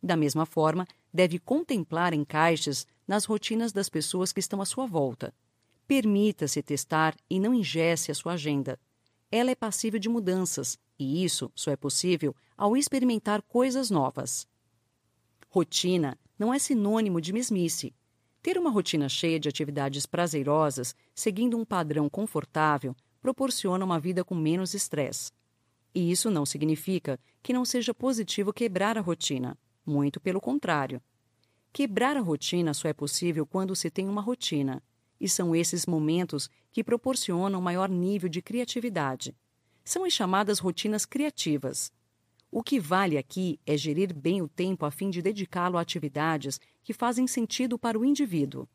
Da 0.04 0.18
mesma 0.18 0.46
forma, 0.46 0.86
deve 1.14 1.40
contemplar 1.40 2.14
encaixes 2.14 2.86
nas 3.08 3.24
rotinas 3.24 3.72
das 3.72 3.88
pessoas 3.88 4.34
que 4.34 4.42
estão 4.42 4.62
à 4.62 4.66
sua 4.66 4.86
volta. 4.86 5.34
Permita-se 5.88 6.62
testar 6.62 7.16
e 7.30 7.40
não 7.40 7.54
ingesse 7.54 8.12
a 8.12 8.14
sua 8.14 8.34
agenda. 8.34 8.78
Ela 9.32 9.52
é 9.52 9.56
passível 9.56 10.00
de 10.00 10.10
mudanças, 10.10 10.78
e 10.98 11.24
isso 11.24 11.52
só 11.56 11.72
é 11.72 11.76
possível 11.76 12.36
ao 12.58 12.78
experimentar 12.78 13.42
coisas 13.42 13.90
novas. 13.90 14.48
Rotina 15.50 16.18
não 16.38 16.54
é 16.54 16.60
sinônimo 16.60 17.20
de 17.20 17.34
mesmice. 17.34 17.94
Ter 18.42 18.58
uma 18.58 18.70
rotina 18.70 19.10
cheia 19.10 19.40
de 19.40 19.50
atividades 19.50 20.06
prazerosas, 20.06 20.96
seguindo 21.14 21.58
um 21.58 21.66
padrão 21.66 22.10
confortável, 22.10 22.96
proporciona 23.22 23.84
uma 23.84 24.00
vida 24.00 24.24
com 24.24 24.36
menos 24.36 24.74
estresse. 24.74 25.32
E 25.94 26.12
isso 26.12 26.30
não 26.30 26.46
significa 26.46 27.20
que 27.42 27.54
não 27.54 27.66
seja 27.66 27.94
positivo 27.94 28.54
quebrar 28.54 28.98
a 28.98 29.02
rotina. 29.02 29.58
Muito 29.86 30.20
pelo 30.20 30.42
contrário. 30.42 31.02
Quebrar 31.72 32.18
a 32.18 32.22
rotina 32.22 32.74
só 32.74 32.88
é 32.88 32.94
possível 32.94 33.46
quando 33.46 33.76
se 33.76 33.90
tem 33.90 34.08
uma 34.08 34.22
rotina, 34.22 34.84
e 35.20 35.30
são 35.30 35.56
esses 35.56 35.86
momentos 35.86 36.50
que 36.72 36.84
proporcionam 36.84 37.62
maior 37.62 37.90
nível 37.90 38.30
de 38.30 38.42
criatividade 38.42 39.36
são 39.86 40.04
as 40.04 40.12
chamadas 40.12 40.58
rotinas 40.58 41.06
criativas. 41.06 41.94
O 42.52 42.64
que 42.64 42.80
vale 42.80 43.18
aqui 43.18 43.60
é 43.66 43.78
gerir 43.78 44.14
bem 44.14 44.42
o 44.42 44.48
tempo 44.48 44.86
a 44.86 44.92
fim 44.92 45.12
de 45.12 45.22
dedicá-lo 45.22 45.78
a 45.78 45.82
atividades 45.82 46.60
que 46.84 46.94
fazem 46.94 47.28
sentido 47.28 47.78
para 47.78 48.00
o 48.00 48.04
indivíduo. 48.04 48.68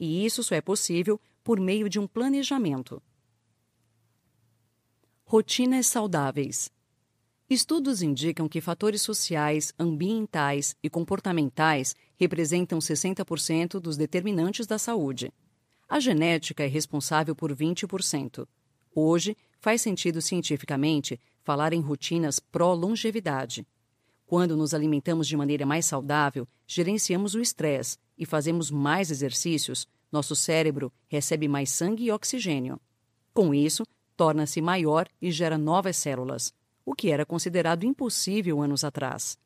E 0.00 0.24
isso 0.24 0.42
só 0.42 0.54
é 0.54 0.60
possível 0.60 1.20
por 1.42 1.60
meio 1.60 1.88
de 1.88 1.98
um 1.98 2.06
planejamento. 2.06 3.02
Rotinas 5.24 5.86
saudáveis. 5.86 6.72
Estudos 7.48 8.00
indicam 8.00 8.48
que 8.48 8.60
fatores 8.60 9.02
sociais, 9.02 9.74
ambientais 9.78 10.74
e 10.82 10.88
comportamentais 10.88 11.94
representam 12.16 12.78
60% 12.78 13.78
dos 13.80 13.96
determinantes 13.96 14.66
da 14.66 14.78
saúde. 14.78 15.30
A 15.94 16.00
genética 16.00 16.64
é 16.64 16.66
responsável 16.66 17.36
por 17.36 17.54
20%. 17.54 18.48
Hoje, 18.92 19.36
faz 19.60 19.80
sentido 19.80 20.20
cientificamente 20.20 21.20
falar 21.44 21.72
em 21.72 21.80
rotinas 21.80 22.40
pró-longevidade. 22.40 23.64
Quando 24.26 24.56
nos 24.56 24.74
alimentamos 24.74 25.28
de 25.28 25.36
maneira 25.36 25.64
mais 25.64 25.86
saudável, 25.86 26.48
gerenciamos 26.66 27.36
o 27.36 27.40
estresse 27.40 27.96
e 28.18 28.26
fazemos 28.26 28.72
mais 28.72 29.12
exercícios, 29.12 29.86
nosso 30.10 30.34
cérebro 30.34 30.92
recebe 31.06 31.46
mais 31.46 31.70
sangue 31.70 32.06
e 32.06 32.10
oxigênio. 32.10 32.80
Com 33.32 33.54
isso, 33.54 33.84
torna-se 34.16 34.60
maior 34.60 35.06
e 35.22 35.30
gera 35.30 35.56
novas 35.56 35.96
células, 35.96 36.52
o 36.84 36.92
que 36.92 37.12
era 37.12 37.24
considerado 37.24 37.86
impossível 37.86 38.60
anos 38.60 38.82
atrás. 38.82 39.38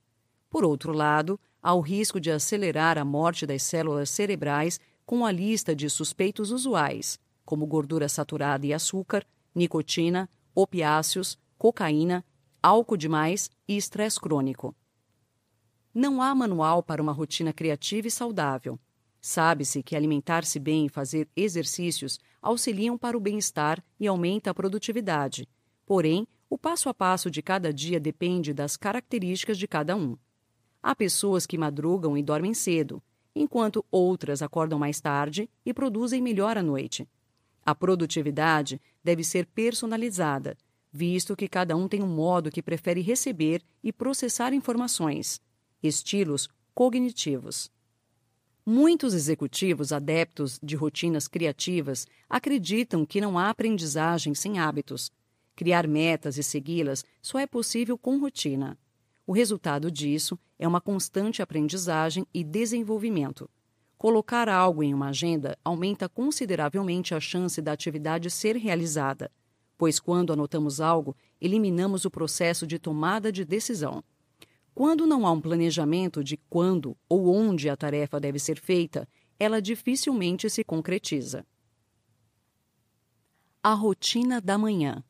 Por 0.49 0.65
outro 0.65 0.95
lado, 0.95 1.39
há 1.63 1.75
o 1.75 1.83
risco 1.83 2.19
de 2.19 2.31
acelerar 2.31 2.97
a 2.97 3.05
morte 3.05 3.45
das 3.45 3.63
células 3.65 4.09
cerebrais 4.09 4.81
com 5.09 5.25
a 5.25 5.33
lista 5.33 5.75
de 5.75 5.89
suspeitos 5.89 6.51
usuais, 6.51 7.19
como 7.43 7.67
gordura 7.67 8.11
saturada 8.11 8.67
e 8.67 8.75
açúcar, 8.75 9.27
nicotina, 9.55 10.29
opiáceos, 10.55 11.39
cocaína, 11.57 12.23
álcool 12.63 12.99
demais 12.99 13.51
e 13.67 13.75
estresse 13.75 14.21
crônico. 14.21 14.77
Não 15.95 16.21
há 16.21 16.35
manual 16.35 16.83
para 16.83 17.01
uma 17.01 17.11
rotina 17.11 17.55
criativa 17.55 18.07
e 18.07 18.11
saudável. 18.11 18.79
Sabe-se 19.19 19.83
que 19.83 19.97
alimentar-se 19.97 20.59
bem 20.59 20.85
e 20.85 20.91
fazer 20.91 21.27
exercícios 21.35 22.21
auxiliam 22.43 22.99
para 22.99 23.17
o 23.17 23.21
bem-estar 23.21 23.83
e 23.99 24.07
aumenta 24.07 24.51
a 24.51 24.55
produtividade. 24.55 25.49
Porém, 25.87 26.29
o 26.51 26.59
passo 26.59 26.91
a 26.91 26.93
passo 26.93 27.31
de 27.31 27.41
cada 27.41 27.73
dia 27.73 27.99
depende 27.99 28.53
das 28.53 28.77
características 28.77 29.57
de 29.57 29.67
cada 29.67 29.97
um. 29.97 30.19
Há 30.83 30.95
pessoas 30.95 31.47
que 31.47 31.57
madrugam 31.57 32.15
e 32.15 32.23
dormem 32.23 32.53
cedo, 32.53 33.03
enquanto 33.41 33.85
outras 33.91 34.43
acordam 34.43 34.79
mais 34.79 35.01
tarde 35.01 35.49
e 35.65 35.73
produzem 35.73 36.21
melhor 36.21 36.59
à 36.59 36.63
noite. 36.63 37.09
A 37.65 37.75
produtividade 37.75 38.81
deve 39.03 39.23
ser 39.23 39.47
personalizada, 39.47 40.57
visto 40.93 41.37
que 41.37 41.49
cada 41.49 41.77
um 41.77 41.87
tem 41.87 42.03
um 42.03 42.09
modo 42.09 42.51
que 42.51 42.63
prefere 42.63 43.01
receber 43.01 43.63
e 43.83 43.93
processar 43.93 44.53
informações, 44.53 45.41
estilos 45.83 46.49
cognitivos. 46.75 47.71
Muitos 48.65 49.15
executivos 49.15 49.93
adeptos 49.93 50.59
de 50.63 50.77
rotinas 50.77 51.27
criativas 51.27 52.07
acreditam 52.29 53.07
que 53.07 53.21
não 53.21 53.39
há 53.39 53.49
aprendizagem 53.49 54.35
sem 54.35 54.59
hábitos. 54.59 55.11
Criar 55.57 55.87
metas 55.87 56.37
e 56.37 56.43
segui-las 56.43 57.05
só 57.23 57.39
é 57.39 57.47
possível 57.47 57.97
com 57.97 58.19
rotina. 58.19 58.79
O 59.27 59.33
resultado 59.33 59.91
disso 59.91 60.39
é 60.59 60.67
uma 60.67 60.81
constante 60.81 61.41
aprendizagem 61.41 62.27
e 62.35 62.43
desenvolvimento. 62.43 63.49
Colocar 63.97 64.49
algo 64.49 64.83
em 64.83 64.95
uma 64.95 65.09
agenda 65.09 65.59
aumenta 65.65 66.09
consideravelmente 66.09 67.15
a 67.15 67.21
chance 67.21 67.61
da 67.61 67.73
atividade 67.73 68.31
ser 68.31 68.57
realizada, 68.57 69.31
pois 69.77 70.01
quando 70.01 70.33
anotamos 70.33 70.81
algo, 70.81 71.17
eliminamos 71.41 72.05
o 72.05 72.11
processo 72.11 72.67
de 72.67 72.79
tomada 72.79 73.31
de 73.31 73.45
decisão. 73.45 74.03
Quando 74.75 75.07
não 75.07 75.27
há 75.27 75.33
um 75.33 75.41
planejamento 75.41 76.23
de 76.23 76.37
quando 76.49 76.97
ou 77.09 77.35
onde 77.35 77.69
a 77.69 77.77
tarefa 77.77 78.21
deve 78.21 78.39
ser 78.39 78.61
feita, 78.61 79.09
ela 79.39 79.61
dificilmente 79.61 80.49
se 80.51 80.63
concretiza. 80.65 81.45
A 83.63 83.73
rotina 83.75 84.41
da 84.41 84.57
manhã. 84.57 85.03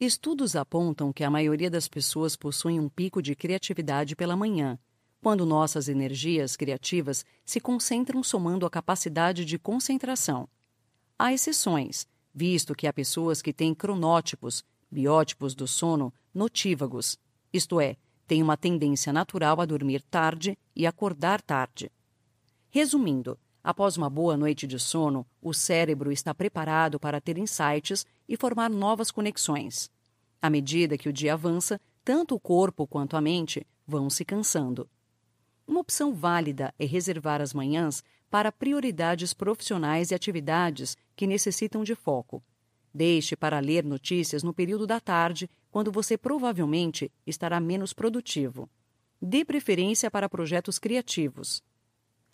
Estudos 0.00 0.56
apontam 0.56 1.12
que 1.12 1.22
a 1.22 1.30
maioria 1.30 1.68
das 1.68 1.86
pessoas 1.86 2.34
possuem 2.34 2.80
um 2.80 2.88
pico 2.88 3.20
de 3.20 3.36
criatividade 3.36 4.16
pela 4.16 4.34
manhã, 4.34 4.78
quando 5.20 5.44
nossas 5.44 5.88
energias 5.88 6.56
criativas 6.56 7.22
se 7.44 7.60
concentram 7.60 8.22
somando 8.22 8.64
a 8.64 8.70
capacidade 8.70 9.44
de 9.44 9.58
concentração. 9.58 10.48
Há 11.18 11.34
exceções, 11.34 12.08
visto 12.34 12.74
que 12.74 12.86
há 12.86 12.92
pessoas 12.94 13.42
que 13.42 13.52
têm 13.52 13.74
cronótipos, 13.74 14.64
biótipos 14.90 15.54
do 15.54 15.68
sono, 15.68 16.14
notívagos, 16.32 17.18
isto 17.52 17.78
é, 17.78 17.98
têm 18.26 18.42
uma 18.42 18.56
tendência 18.56 19.12
natural 19.12 19.60
a 19.60 19.66
dormir 19.66 20.00
tarde 20.00 20.56
e 20.74 20.86
acordar 20.86 21.42
tarde. 21.42 21.92
Resumindo, 22.70 23.38
após 23.62 23.96
uma 23.96 24.10
boa 24.10 24.36
noite 24.36 24.66
de 24.66 24.78
sono, 24.78 25.26
o 25.40 25.52
cérebro 25.52 26.10
está 26.10 26.34
preparado 26.34 26.98
para 26.98 27.20
ter 27.20 27.38
insights 27.38 28.06
e 28.28 28.36
formar 28.36 28.70
novas 28.70 29.10
conexões. 29.10 29.90
À 30.40 30.48
medida 30.48 30.96
que 30.96 31.08
o 31.08 31.12
dia 31.12 31.34
avança, 31.34 31.80
tanto 32.04 32.34
o 32.34 32.40
corpo 32.40 32.86
quanto 32.86 33.16
a 33.16 33.20
mente 33.20 33.66
vão 33.86 34.08
se 34.08 34.24
cansando. 34.24 34.88
Uma 35.66 35.80
opção 35.80 36.12
válida 36.12 36.74
é 36.78 36.84
reservar 36.84 37.40
as 37.40 37.52
manhãs 37.52 38.02
para 38.30 38.50
prioridades 38.50 39.34
profissionais 39.34 40.10
e 40.10 40.14
atividades 40.14 40.96
que 41.14 41.26
necessitam 41.26 41.84
de 41.84 41.94
foco. 41.94 42.42
Deixe 42.92 43.36
para 43.36 43.60
ler 43.60 43.84
notícias 43.84 44.42
no 44.42 44.52
período 44.52 44.86
da 44.86 44.98
tarde, 44.98 45.48
quando 45.70 45.92
você 45.92 46.18
provavelmente 46.18 47.12
estará 47.26 47.60
menos 47.60 47.92
produtivo. 47.92 48.68
Dê 49.22 49.44
preferência 49.44 50.10
para 50.10 50.28
projetos 50.28 50.78
criativos. 50.78 51.62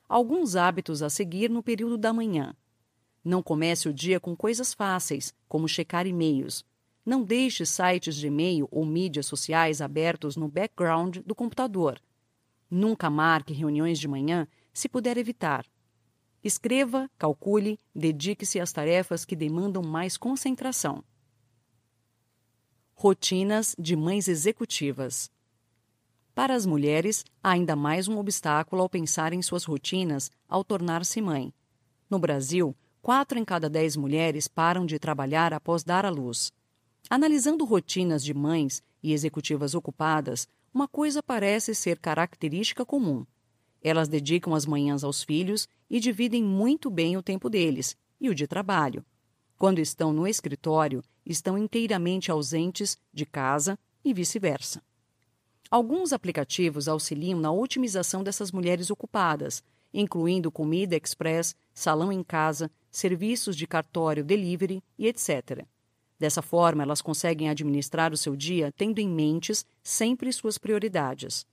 Alguns 0.08 0.54
hábitos 0.54 1.02
a 1.02 1.10
seguir 1.10 1.50
no 1.50 1.62
período 1.62 1.98
da 1.98 2.12
manhã. 2.12 2.54
Não 3.24 3.42
comece 3.42 3.88
o 3.88 3.94
dia 3.94 4.20
com 4.20 4.36
coisas 4.36 4.72
fáceis, 4.72 5.34
como 5.48 5.68
checar 5.68 6.06
e-mails. 6.06 6.64
Não 7.04 7.24
deixe 7.24 7.66
sites 7.66 8.14
de 8.14 8.28
e-mail 8.28 8.68
ou 8.70 8.84
mídias 8.86 9.26
sociais 9.26 9.80
abertos 9.80 10.36
no 10.36 10.48
background 10.48 11.18
do 11.26 11.34
computador. 11.34 12.00
Nunca 12.70 13.10
marque 13.10 13.52
reuniões 13.52 13.98
de 13.98 14.06
manhã 14.06 14.46
se 14.72 14.88
puder 14.88 15.16
evitar. 15.16 15.66
Escreva, 16.42 17.10
calcule, 17.18 17.80
dedique-se 17.92 18.60
às 18.60 18.72
tarefas 18.72 19.24
que 19.24 19.34
demandam 19.34 19.82
mais 19.82 20.16
concentração. 20.16 21.02
Rotinas 22.94 23.74
de 23.78 23.96
mães 23.96 24.28
executivas. 24.28 25.30
Para 26.36 26.54
as 26.54 26.66
mulheres, 26.66 27.24
ainda 27.42 27.74
mais 27.74 28.08
um 28.08 28.18
obstáculo 28.18 28.82
ao 28.82 28.90
pensar 28.90 29.32
em 29.32 29.40
suas 29.40 29.64
rotinas 29.64 30.30
ao 30.46 30.62
tornar-se 30.62 31.18
mãe. 31.22 31.50
No 32.10 32.18
Brasil, 32.18 32.76
quatro 33.00 33.38
em 33.38 33.44
cada 33.44 33.70
dez 33.70 33.96
mulheres 33.96 34.46
param 34.46 34.84
de 34.84 34.98
trabalhar 34.98 35.54
após 35.54 35.82
dar 35.82 36.04
à 36.04 36.10
luz. 36.10 36.52
Analisando 37.08 37.64
rotinas 37.64 38.22
de 38.22 38.34
mães 38.34 38.82
e 39.02 39.14
executivas 39.14 39.74
ocupadas, 39.74 40.46
uma 40.74 40.86
coisa 40.86 41.22
parece 41.22 41.74
ser 41.74 41.98
característica 41.98 42.84
comum. 42.84 43.24
Elas 43.82 44.06
dedicam 44.06 44.52
as 44.52 44.66
manhãs 44.66 45.02
aos 45.02 45.24
filhos 45.24 45.66
e 45.88 45.98
dividem 45.98 46.44
muito 46.44 46.90
bem 46.90 47.16
o 47.16 47.22
tempo 47.22 47.48
deles 47.48 47.96
e 48.20 48.28
o 48.28 48.34
de 48.34 48.46
trabalho. 48.46 49.02
Quando 49.56 49.78
estão 49.78 50.12
no 50.12 50.26
escritório, 50.26 51.02
estão 51.24 51.56
inteiramente 51.56 52.30
ausentes 52.30 52.98
de 53.10 53.24
casa 53.24 53.78
e 54.04 54.12
vice-versa. 54.12 54.82
Alguns 55.70 56.12
aplicativos 56.12 56.86
auxiliam 56.88 57.40
na 57.40 57.50
otimização 57.50 58.22
dessas 58.22 58.52
mulheres 58.52 58.90
ocupadas, 58.90 59.62
incluindo 59.92 60.50
comida 60.50 60.96
express, 60.96 61.56
salão 61.74 62.12
em 62.12 62.22
casa, 62.22 62.70
serviços 62.90 63.56
de 63.56 63.66
cartório 63.66 64.24
delivery 64.24 64.82
e 64.98 65.06
etc. 65.06 65.66
Dessa 66.18 66.40
forma, 66.40 66.82
elas 66.82 67.02
conseguem 67.02 67.48
administrar 67.48 68.12
o 68.12 68.16
seu 68.16 68.36
dia 68.36 68.72
tendo 68.76 69.00
em 69.00 69.08
mentes 69.08 69.66
sempre 69.82 70.32
suas 70.32 70.56
prioridades. 70.56 71.46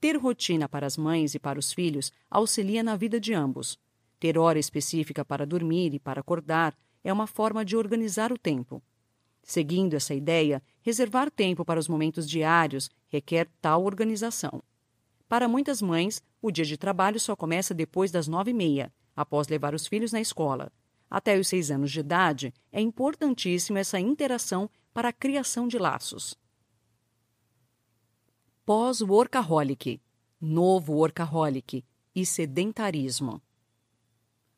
Ter 0.00 0.16
rotina 0.16 0.68
para 0.68 0.86
as 0.86 0.96
mães 0.96 1.34
e 1.34 1.38
para 1.38 1.58
os 1.58 1.72
filhos 1.72 2.12
auxilia 2.30 2.82
na 2.82 2.96
vida 2.96 3.18
de 3.18 3.32
ambos. 3.32 3.78
Ter 4.20 4.36
hora 4.36 4.58
específica 4.58 5.24
para 5.24 5.46
dormir 5.46 5.94
e 5.94 5.98
para 5.98 6.20
acordar 6.20 6.76
é 7.02 7.12
uma 7.12 7.26
forma 7.26 7.64
de 7.64 7.76
organizar 7.76 8.32
o 8.32 8.38
tempo. 8.38 8.82
Seguindo 9.42 9.94
essa 9.94 10.14
ideia, 10.14 10.62
reservar 10.82 11.30
tempo 11.30 11.64
para 11.64 11.80
os 11.80 11.88
momentos 11.88 12.28
diários 12.28 12.90
requer 13.08 13.48
tal 13.60 13.84
organização. 13.84 14.62
Para 15.28 15.48
muitas 15.48 15.82
mães, 15.82 16.22
o 16.40 16.50
dia 16.50 16.64
de 16.64 16.76
trabalho 16.76 17.20
só 17.20 17.36
começa 17.36 17.74
depois 17.74 18.10
das 18.10 18.28
nove 18.28 18.50
e 18.50 18.54
meia, 18.54 18.92
após 19.14 19.48
levar 19.48 19.74
os 19.74 19.86
filhos 19.86 20.12
na 20.12 20.20
escola. 20.20 20.72
Até 21.10 21.38
os 21.38 21.48
seis 21.48 21.70
anos 21.70 21.90
de 21.90 22.00
idade, 22.00 22.54
é 22.70 22.80
importantíssima 22.80 23.78
essa 23.78 23.98
interação 23.98 24.70
para 24.92 25.08
a 25.08 25.12
criação 25.12 25.66
de 25.66 25.78
laços. 25.78 26.34
Pós-workaholic, 28.64 30.00
novo 30.40 30.94
workaholic 30.94 31.84
e 32.14 32.26
sedentarismo. 32.26 33.40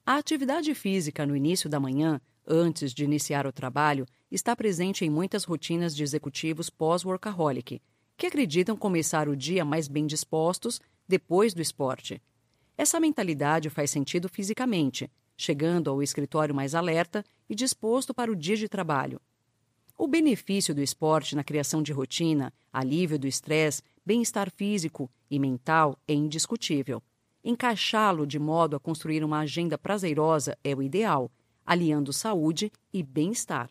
A 0.04 0.16
atividade 0.16 0.74
física 0.74 1.24
no 1.24 1.36
início 1.36 1.70
da 1.70 1.78
manhã, 1.78 2.20
antes 2.50 2.92
de 2.92 3.04
iniciar 3.04 3.46
o 3.46 3.52
trabalho, 3.52 4.04
está 4.30 4.56
presente 4.56 5.04
em 5.04 5.10
muitas 5.10 5.44
rotinas 5.44 5.94
de 5.94 6.02
executivos 6.02 6.68
pós-workaholic, 6.68 7.80
que 8.16 8.26
acreditam 8.26 8.76
começar 8.76 9.28
o 9.28 9.36
dia 9.36 9.64
mais 9.64 9.86
bem 9.86 10.06
dispostos 10.06 10.80
depois 11.08 11.54
do 11.54 11.62
esporte. 11.62 12.20
Essa 12.76 12.98
mentalidade 12.98 13.70
faz 13.70 13.90
sentido 13.90 14.28
fisicamente, 14.28 15.10
chegando 15.36 15.88
ao 15.88 16.02
escritório 16.02 16.54
mais 16.54 16.74
alerta 16.74 17.24
e 17.48 17.54
disposto 17.54 18.12
para 18.12 18.30
o 18.30 18.36
dia 18.36 18.56
de 18.56 18.68
trabalho. 18.68 19.20
O 19.96 20.08
benefício 20.08 20.74
do 20.74 20.82
esporte 20.82 21.36
na 21.36 21.44
criação 21.44 21.82
de 21.82 21.92
rotina, 21.92 22.52
alívio 22.72 23.18
do 23.18 23.26
estresse, 23.26 23.82
bem-estar 24.04 24.50
físico 24.50 25.10
e 25.30 25.38
mental 25.38 25.98
é 26.08 26.14
indiscutível. 26.14 27.02
Encaixá-lo 27.44 28.26
de 28.26 28.38
modo 28.38 28.76
a 28.76 28.80
construir 28.80 29.22
uma 29.22 29.40
agenda 29.40 29.78
prazerosa 29.78 30.58
é 30.64 30.74
o 30.74 30.82
ideal, 30.82 31.30
aliando 31.64 32.12
saúde 32.12 32.72
e 32.92 33.02
bem-estar. 33.02 33.70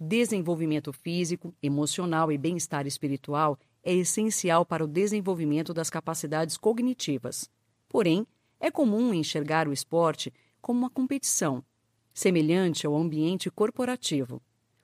Desenvolvimento 0.00 0.92
físico, 0.92 1.54
emocional 1.62 2.30
e 2.30 2.38
bem-estar 2.38 2.86
espiritual 2.86 3.58
é 3.82 3.92
essencial 3.94 4.64
para 4.64 4.84
o 4.84 4.88
desenvolvimento 4.88 5.74
das 5.74 5.90
capacidades 5.90 6.56
cognitivas. 6.56 7.50
Porém, 7.88 8.26
é 8.60 8.70
comum 8.70 9.12
enxergar 9.14 9.66
o 9.66 9.72
esporte 9.72 10.32
como 10.60 10.80
uma 10.80 10.90
competição, 10.90 11.64
semelhante 12.12 12.86
ao 12.86 12.96
ambiente 12.96 13.50
corporativo. 13.50 14.42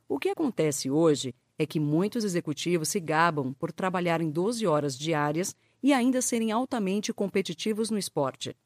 O 0.09 0.19
que 0.19 0.29
acontece 0.29 0.91
hoje 0.91 1.35
é 1.59 1.67
que 1.67 1.79
muitos 1.79 2.25
executivos 2.25 2.89
se 2.89 3.01
gabam 3.01 3.53
por 3.55 3.73
trabalharem 3.73 4.31
12 4.31 4.67
horas 4.67 4.99
diárias 4.99 5.55
e 5.83 5.93
ainda 5.93 6.21
serem 6.21 6.51
altamente 6.51 7.13
competitivos 7.13 7.91
no 7.91 7.99
esporte. 7.99 8.57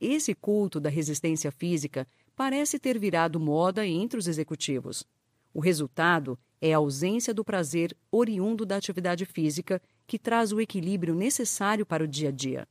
Esse 0.00 0.34
culto 0.34 0.80
da 0.80 0.90
resistência 0.90 1.50
física 1.52 2.06
parece 2.36 2.78
ter 2.78 2.98
virado 2.98 3.38
moda 3.38 3.86
entre 3.86 4.18
os 4.18 4.26
executivos. 4.26 5.04
O 5.52 5.60
resultado 5.60 6.38
é 6.60 6.72
a 6.72 6.78
ausência 6.78 7.32
do 7.32 7.44
prazer 7.44 7.96
oriundo 8.10 8.64
da 8.66 8.76
atividade 8.76 9.24
física 9.24 9.80
que 10.06 10.18
traz 10.18 10.52
o 10.52 10.60
equilíbrio 10.60 11.14
necessário 11.14 11.86
para 11.86 12.04
o 12.04 12.08
dia 12.08 12.28
a 12.28 12.32
dia. 12.32 12.66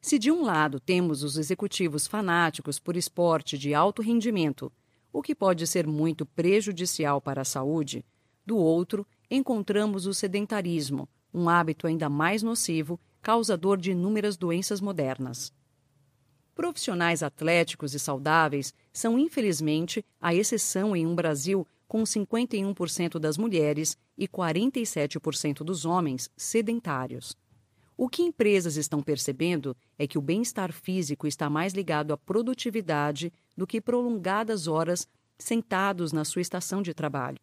Se 0.00 0.18
de 0.18 0.30
um 0.30 0.42
lado 0.42 0.80
temos 0.80 1.22
os 1.22 1.36
executivos 1.36 2.06
fanáticos 2.06 2.78
por 2.78 2.96
esporte 2.96 3.58
de 3.58 3.74
alto 3.74 4.02
rendimento, 4.02 4.72
o 5.12 5.22
que 5.22 5.34
pode 5.34 5.66
ser 5.66 5.86
muito 5.86 6.24
prejudicial 6.24 7.20
para 7.20 7.42
a 7.42 7.44
saúde, 7.44 8.04
do 8.46 8.56
outro 8.56 9.06
encontramos 9.30 10.06
o 10.06 10.14
sedentarismo, 10.14 11.08
um 11.32 11.48
hábito 11.48 11.86
ainda 11.86 12.08
mais 12.08 12.42
nocivo, 12.42 12.98
causador 13.22 13.76
de 13.76 13.92
inúmeras 13.92 14.36
doenças 14.36 14.80
modernas. 14.80 15.52
Profissionais 16.60 17.22
atléticos 17.22 17.94
e 17.94 17.98
saudáveis 17.98 18.74
são, 18.92 19.18
infelizmente, 19.18 20.04
a 20.20 20.34
exceção 20.34 20.94
em 20.94 21.06
um 21.06 21.14
Brasil 21.14 21.66
com 21.88 22.02
51% 22.02 23.18
das 23.18 23.38
mulheres 23.38 23.96
e 24.14 24.28
47% 24.28 25.64
dos 25.64 25.86
homens 25.86 26.28
sedentários. 26.36 27.34
O 27.96 28.10
que 28.10 28.20
empresas 28.20 28.76
estão 28.76 29.02
percebendo 29.02 29.74
é 29.98 30.06
que 30.06 30.18
o 30.18 30.20
bem-estar 30.20 30.70
físico 30.70 31.26
está 31.26 31.48
mais 31.48 31.72
ligado 31.72 32.12
à 32.12 32.18
produtividade 32.18 33.32
do 33.56 33.66
que 33.66 33.80
prolongadas 33.80 34.66
horas 34.66 35.08
sentados 35.38 36.12
na 36.12 36.26
sua 36.26 36.42
estação 36.42 36.82
de 36.82 36.92
trabalho. 36.92 37.38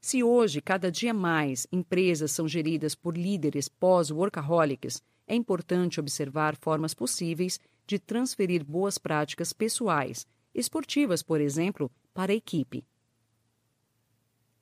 Se 0.00 0.22
hoje, 0.24 0.62
cada 0.62 0.90
dia 0.90 1.12
mais, 1.12 1.66
empresas 1.70 2.32
são 2.32 2.48
geridas 2.48 2.94
por 2.94 3.18
líderes 3.18 3.68
pós-workaholics, 3.68 5.02
é 5.26 5.34
importante 5.34 6.00
observar 6.00 6.56
formas 6.56 6.94
possíveis 6.94 7.60
de 7.86 7.98
transferir 7.98 8.64
boas 8.64 8.98
práticas 8.98 9.52
pessoais, 9.52 10.26
esportivas, 10.54 11.22
por 11.22 11.40
exemplo, 11.40 11.90
para 12.14 12.32
a 12.32 12.34
equipe. 12.34 12.84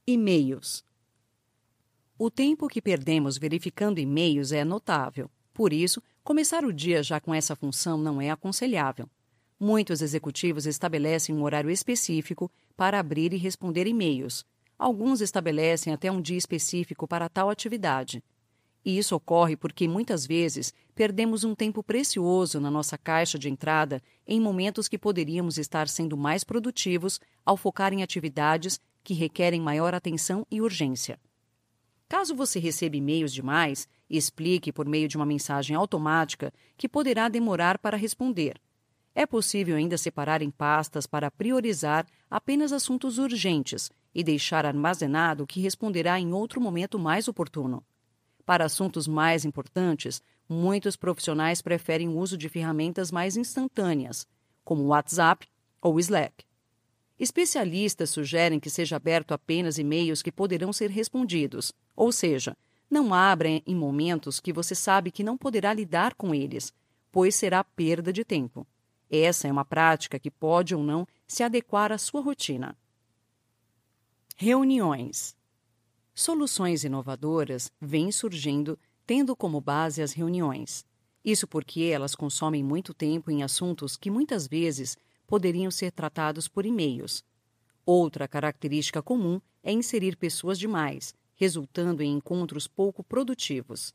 E-mails. 0.06 0.84
O 2.18 2.30
tempo 2.30 2.68
que 2.68 2.82
perdemos 2.82 3.38
verificando 3.38 3.98
e-mails 3.98 4.52
é 4.52 4.64
notável. 4.64 5.30
Por 5.54 5.72
isso, 5.72 6.02
começar 6.22 6.64
o 6.64 6.72
dia 6.72 7.02
já 7.02 7.20
com 7.20 7.34
essa 7.34 7.56
função 7.56 7.96
não 7.96 8.20
é 8.20 8.30
aconselhável. 8.30 9.08
Muitos 9.58 10.00
executivos 10.00 10.64
estabelecem 10.64 11.34
um 11.34 11.42
horário 11.42 11.70
específico 11.70 12.50
para 12.76 12.98
abrir 12.98 13.32
e 13.32 13.36
responder 13.36 13.86
e-mails. 13.86 14.44
Alguns 14.78 15.20
estabelecem 15.20 15.92
até 15.92 16.10
um 16.10 16.20
dia 16.20 16.38
específico 16.38 17.06
para 17.06 17.28
tal 17.28 17.50
atividade. 17.50 18.24
E 18.84 18.96
isso 18.96 19.14
ocorre 19.14 19.56
porque 19.56 19.86
muitas 19.86 20.26
vezes 20.26 20.72
perdemos 20.94 21.44
um 21.44 21.54
tempo 21.54 21.82
precioso 21.82 22.58
na 22.58 22.70
nossa 22.70 22.96
caixa 22.96 23.38
de 23.38 23.48
entrada 23.48 24.02
em 24.26 24.40
momentos 24.40 24.88
que 24.88 24.98
poderíamos 24.98 25.58
estar 25.58 25.88
sendo 25.88 26.16
mais 26.16 26.44
produtivos 26.44 27.20
ao 27.44 27.56
focar 27.56 27.92
em 27.92 28.02
atividades 28.02 28.80
que 29.04 29.14
requerem 29.14 29.60
maior 29.60 29.94
atenção 29.94 30.46
e 30.50 30.60
urgência. 30.60 31.18
Caso 32.08 32.34
você 32.34 32.58
receba 32.58 32.96
e-mails 32.96 33.32
demais, 33.32 33.86
explique 34.08 34.72
por 34.72 34.86
meio 34.86 35.06
de 35.06 35.16
uma 35.16 35.26
mensagem 35.26 35.76
automática 35.76 36.52
que 36.76 36.88
poderá 36.88 37.28
demorar 37.28 37.78
para 37.78 37.96
responder. 37.96 38.60
É 39.14 39.26
possível 39.26 39.76
ainda 39.76 39.98
separar 39.98 40.42
em 40.42 40.50
pastas 40.50 41.06
para 41.06 41.30
priorizar 41.30 42.06
apenas 42.30 42.72
assuntos 42.72 43.18
urgentes 43.18 43.90
e 44.14 44.24
deixar 44.24 44.64
armazenado 44.66 45.44
o 45.44 45.46
que 45.46 45.60
responderá 45.60 46.18
em 46.18 46.32
outro 46.32 46.60
momento 46.60 46.98
mais 46.98 47.28
oportuno. 47.28 47.84
Para 48.44 48.64
assuntos 48.64 49.06
mais 49.06 49.44
importantes, 49.44 50.22
muitos 50.48 50.96
profissionais 50.96 51.62
preferem 51.62 52.08
o 52.08 52.16
uso 52.16 52.36
de 52.36 52.48
ferramentas 52.48 53.10
mais 53.10 53.36
instantâneas, 53.36 54.26
como 54.64 54.82
o 54.82 54.88
WhatsApp 54.88 55.46
ou 55.80 55.98
Slack. 55.98 56.44
Especialistas 57.18 58.10
sugerem 58.10 58.58
que 58.58 58.70
seja 58.70 58.96
aberto 58.96 59.32
apenas 59.32 59.78
e-mails 59.78 60.22
que 60.22 60.32
poderão 60.32 60.72
ser 60.72 60.90
respondidos, 60.90 61.72
ou 61.94 62.10
seja, 62.10 62.56
não 62.90 63.14
abra 63.14 63.48
em 63.48 63.74
momentos 63.74 64.40
que 64.40 64.52
você 64.52 64.74
sabe 64.74 65.10
que 65.10 65.22
não 65.22 65.36
poderá 65.36 65.72
lidar 65.72 66.14
com 66.14 66.34
eles, 66.34 66.72
pois 67.12 67.34
será 67.34 67.62
perda 67.62 68.12
de 68.12 68.24
tempo. 68.24 68.66
Essa 69.10 69.48
é 69.48 69.52
uma 69.52 69.64
prática 69.64 70.18
que 70.18 70.30
pode 70.30 70.74
ou 70.74 70.82
não 70.82 71.06
se 71.26 71.42
adequar 71.42 71.92
à 71.92 71.98
sua 71.98 72.20
rotina. 72.20 72.76
Reuniões. 74.36 75.36
Soluções 76.20 76.84
inovadoras 76.84 77.72
vêm 77.80 78.12
surgindo 78.12 78.78
tendo 79.06 79.34
como 79.34 79.58
base 79.58 80.02
as 80.02 80.12
reuniões. 80.12 80.84
Isso 81.24 81.46
porque 81.46 81.84
elas 81.84 82.14
consomem 82.14 82.62
muito 82.62 82.92
tempo 82.92 83.30
em 83.30 83.42
assuntos 83.42 83.96
que 83.96 84.10
muitas 84.10 84.46
vezes 84.46 84.98
poderiam 85.26 85.70
ser 85.70 85.90
tratados 85.90 86.46
por 86.46 86.66
e-mails. 86.66 87.24
Outra 87.86 88.28
característica 88.28 89.02
comum 89.02 89.40
é 89.62 89.72
inserir 89.72 90.14
pessoas 90.14 90.58
demais, 90.58 91.14
resultando 91.36 92.02
em 92.02 92.12
encontros 92.12 92.68
pouco 92.68 93.02
produtivos. 93.02 93.94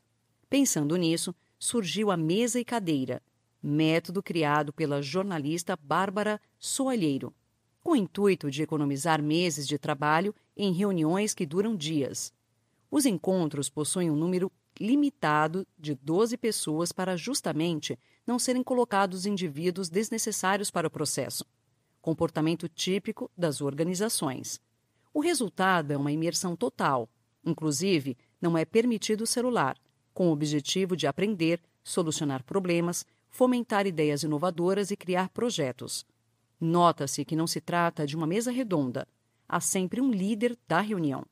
Pensando 0.50 0.96
nisso, 0.96 1.32
surgiu 1.60 2.10
a 2.10 2.16
mesa 2.16 2.58
e 2.58 2.64
cadeira, 2.64 3.22
método 3.62 4.20
criado 4.20 4.72
pela 4.72 5.00
jornalista 5.00 5.76
Bárbara 5.80 6.40
Soalheiro, 6.58 7.32
com 7.84 7.92
o 7.92 7.96
intuito 7.96 8.50
de 8.50 8.64
economizar 8.64 9.22
meses 9.22 9.64
de 9.64 9.78
trabalho 9.78 10.34
em 10.56 10.72
reuniões 10.72 11.34
que 11.34 11.44
duram 11.44 11.76
dias. 11.76 12.32
Os 12.90 13.04
encontros 13.04 13.68
possuem 13.68 14.10
um 14.10 14.16
número 14.16 14.50
limitado 14.80 15.66
de 15.78 15.94
12 15.94 16.36
pessoas 16.36 16.92
para 16.92 17.16
justamente 17.16 17.98
não 18.26 18.38
serem 18.38 18.62
colocados 18.62 19.26
indivíduos 19.26 19.88
desnecessários 19.88 20.70
para 20.70 20.88
o 20.88 20.90
processo. 20.90 21.44
Comportamento 22.00 22.68
típico 22.68 23.30
das 23.36 23.60
organizações. 23.60 24.60
O 25.12 25.20
resultado 25.20 25.92
é 25.92 25.96
uma 25.96 26.12
imersão 26.12 26.54
total. 26.54 27.08
Inclusive, 27.44 28.16
não 28.40 28.56
é 28.56 28.64
permitido 28.64 29.22
o 29.22 29.26
celular, 29.26 29.76
com 30.12 30.28
o 30.28 30.32
objetivo 30.32 30.96
de 30.96 31.06
aprender, 31.06 31.60
solucionar 31.82 32.42
problemas, 32.42 33.06
fomentar 33.28 33.86
ideias 33.86 34.22
inovadoras 34.22 34.90
e 34.90 34.96
criar 34.96 35.28
projetos. 35.30 36.04
Nota-se 36.60 37.24
que 37.24 37.36
não 37.36 37.46
se 37.46 37.60
trata 37.60 38.06
de 38.06 38.16
uma 38.16 38.26
mesa 38.26 38.50
redonda. 38.50 39.06
Há 39.48 39.60
sempre 39.60 40.00
um 40.00 40.10
líder 40.10 40.58
da 40.66 40.80
reunião. 40.80 41.24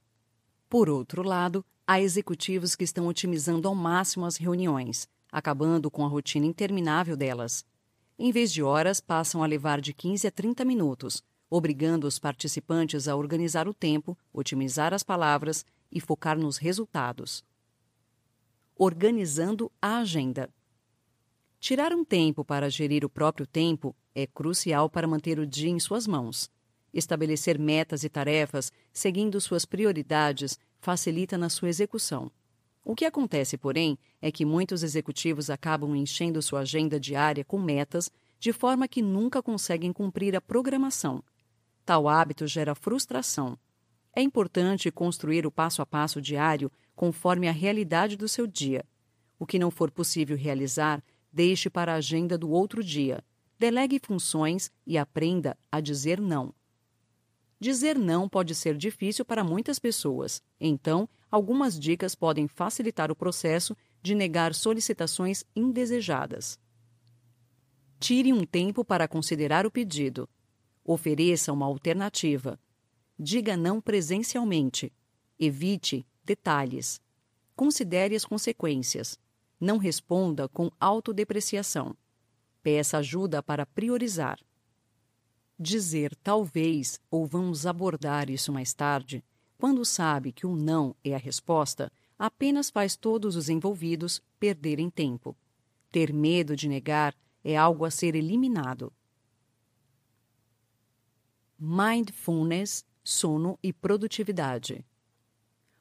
Por 0.68 0.88
outro 0.88 1.22
lado, 1.22 1.64
há 1.86 2.00
executivos 2.00 2.74
que 2.74 2.84
estão 2.84 3.06
otimizando 3.06 3.68
ao 3.68 3.74
máximo 3.74 4.24
as 4.24 4.36
reuniões, 4.36 5.08
acabando 5.30 5.90
com 5.90 6.04
a 6.04 6.08
rotina 6.08 6.46
interminável 6.46 7.16
delas. 7.16 7.64
Em 8.18 8.30
vez 8.30 8.52
de 8.52 8.62
horas, 8.62 9.00
passam 9.00 9.42
a 9.42 9.46
levar 9.46 9.80
de 9.80 9.92
15 9.92 10.26
a 10.26 10.30
30 10.30 10.64
minutos, 10.64 11.22
obrigando 11.50 12.06
os 12.06 12.18
participantes 12.18 13.08
a 13.08 13.16
organizar 13.16 13.68
o 13.68 13.74
tempo, 13.74 14.16
otimizar 14.32 14.94
as 14.94 15.02
palavras 15.02 15.64
e 15.90 16.00
focar 16.00 16.38
nos 16.38 16.56
resultados. 16.56 17.44
Organizando 18.76 19.70
a 19.80 19.98
agenda. 19.98 20.48
Tirar 21.60 21.92
um 21.92 22.04
tempo 22.04 22.44
para 22.44 22.68
gerir 22.68 23.04
o 23.04 23.08
próprio 23.08 23.46
tempo 23.46 23.94
é 24.14 24.26
crucial 24.26 24.90
para 24.90 25.08
manter 25.08 25.38
o 25.38 25.46
dia 25.46 25.70
em 25.70 25.80
suas 25.80 26.06
mãos. 26.06 26.50
Estabelecer 26.94 27.58
metas 27.58 28.04
e 28.04 28.08
tarefas 28.08 28.72
seguindo 28.92 29.40
suas 29.40 29.64
prioridades 29.64 30.58
facilita 30.80 31.36
na 31.36 31.48
sua 31.48 31.68
execução. 31.68 32.30
O 32.84 32.94
que 32.94 33.04
acontece, 33.04 33.58
porém, 33.58 33.98
é 34.22 34.30
que 34.30 34.44
muitos 34.44 34.84
executivos 34.84 35.50
acabam 35.50 35.96
enchendo 35.96 36.40
sua 36.40 36.60
agenda 36.60 37.00
diária 37.00 37.44
com 37.44 37.58
metas 37.58 38.10
de 38.38 38.52
forma 38.52 38.86
que 38.86 39.02
nunca 39.02 39.42
conseguem 39.42 39.92
cumprir 39.92 40.36
a 40.36 40.40
programação. 40.40 41.24
Tal 41.84 42.06
hábito 42.08 42.46
gera 42.46 42.74
frustração. 42.74 43.58
É 44.14 44.22
importante 44.22 44.90
construir 44.92 45.46
o 45.46 45.50
passo 45.50 45.82
a 45.82 45.86
passo 45.86 46.20
diário 46.20 46.70
conforme 46.94 47.48
a 47.48 47.52
realidade 47.52 48.16
do 48.16 48.28
seu 48.28 48.46
dia. 48.46 48.84
O 49.36 49.46
que 49.46 49.58
não 49.58 49.70
for 49.70 49.90
possível 49.90 50.36
realizar, 50.36 51.02
deixe 51.32 51.68
para 51.68 51.92
a 51.92 51.96
agenda 51.96 52.38
do 52.38 52.50
outro 52.50 52.84
dia. 52.84 53.24
Delegue 53.58 53.98
funções 53.98 54.70
e 54.86 54.96
aprenda 54.96 55.58
a 55.72 55.80
dizer 55.80 56.20
não. 56.20 56.54
Dizer 57.64 57.98
não 57.98 58.28
pode 58.28 58.54
ser 58.54 58.76
difícil 58.76 59.24
para 59.24 59.42
muitas 59.42 59.78
pessoas, 59.78 60.42
então, 60.60 61.08
algumas 61.30 61.80
dicas 61.80 62.14
podem 62.14 62.46
facilitar 62.46 63.10
o 63.10 63.16
processo 63.16 63.74
de 64.02 64.14
negar 64.14 64.54
solicitações 64.54 65.46
indesejadas. 65.56 66.58
Tire 67.98 68.34
um 68.34 68.44
tempo 68.44 68.84
para 68.84 69.08
considerar 69.08 69.64
o 69.64 69.70
pedido. 69.70 70.28
Ofereça 70.84 71.54
uma 71.54 71.64
alternativa. 71.64 72.60
Diga 73.18 73.56
não 73.56 73.80
presencialmente. 73.80 74.92
Evite 75.38 76.06
detalhes. 76.22 77.00
Considere 77.56 78.14
as 78.14 78.26
consequências. 78.26 79.18
Não 79.58 79.78
responda 79.78 80.50
com 80.50 80.70
autodepreciação. 80.78 81.96
Peça 82.62 82.98
ajuda 82.98 83.42
para 83.42 83.64
priorizar. 83.64 84.38
Dizer 85.58 86.16
talvez 86.16 87.00
ou 87.08 87.24
vamos 87.26 87.64
abordar 87.64 88.28
isso 88.28 88.52
mais 88.52 88.74
tarde, 88.74 89.24
quando 89.56 89.84
sabe 89.84 90.32
que 90.32 90.46
o 90.46 90.56
não 90.56 90.96
é 91.04 91.14
a 91.14 91.18
resposta, 91.18 91.92
apenas 92.18 92.70
faz 92.70 92.96
todos 92.96 93.36
os 93.36 93.48
envolvidos 93.48 94.20
perderem 94.38 94.90
tempo. 94.90 95.36
Ter 95.92 96.12
medo 96.12 96.56
de 96.56 96.68
negar 96.68 97.14
é 97.44 97.56
algo 97.56 97.84
a 97.84 97.90
ser 97.90 98.16
eliminado. 98.16 98.92
Mindfulness, 101.56 102.84
sono 103.04 103.56
e 103.62 103.72
produtividade. 103.72 104.84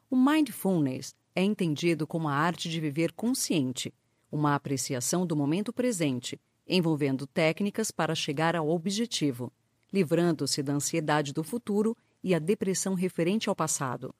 O 0.08 0.16
mindfulness 0.16 1.16
é 1.34 1.42
entendido 1.42 2.06
como 2.06 2.30
a 2.30 2.34
arte 2.34 2.70
de 2.70 2.80
viver 2.80 3.12
consciente, 3.12 3.92
uma 4.32 4.54
apreciação 4.54 5.26
do 5.26 5.36
momento 5.36 5.74
presente, 5.74 6.40
envolvendo 6.68 7.26
técnicas 7.26 7.90
para 7.90 8.14
chegar 8.14 8.56
ao 8.56 8.70
objetivo 8.70 9.52
livrando-se 9.94 10.64
da 10.64 10.74
ansiedade 10.74 11.32
do 11.32 11.44
futuro 11.44 11.96
e 12.24 12.34
a 12.34 12.40
depressão 12.40 12.96
referente 12.96 13.48
ao 13.48 13.56
passado. 13.56 14.14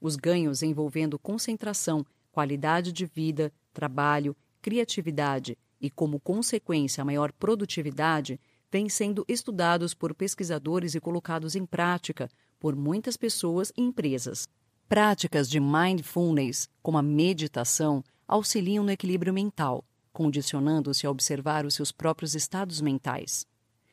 Os 0.00 0.16
ganhos 0.16 0.62
envolvendo 0.62 1.18
concentração, 1.18 2.04
qualidade 2.32 2.90
de 2.90 3.04
vida, 3.04 3.52
trabalho, 3.74 4.34
criatividade 4.62 5.58
e, 5.78 5.90
como 5.90 6.18
consequência, 6.18 7.04
maior 7.04 7.30
produtividade 7.30 8.40
vêm 8.70 8.88
sendo 8.88 9.22
estudados 9.28 9.92
por 9.92 10.14
pesquisadores 10.14 10.94
e 10.94 11.00
colocados 11.00 11.54
em 11.54 11.66
prática 11.66 12.30
por 12.58 12.74
muitas 12.74 13.18
pessoas 13.18 13.70
e 13.76 13.82
empresas. 13.82 14.48
Práticas 14.88 15.48
de 15.48 15.60
mindfulness, 15.60 16.70
como 16.82 16.96
a 16.96 17.02
meditação, 17.02 18.02
auxiliam 18.26 18.82
no 18.82 18.90
equilíbrio 18.90 19.32
mental, 19.32 19.84
condicionando-se 20.12 21.06
a 21.06 21.10
observar 21.10 21.66
os 21.66 21.74
seus 21.74 21.92
próprios 21.92 22.34
estados 22.34 22.80
mentais. 22.80 23.46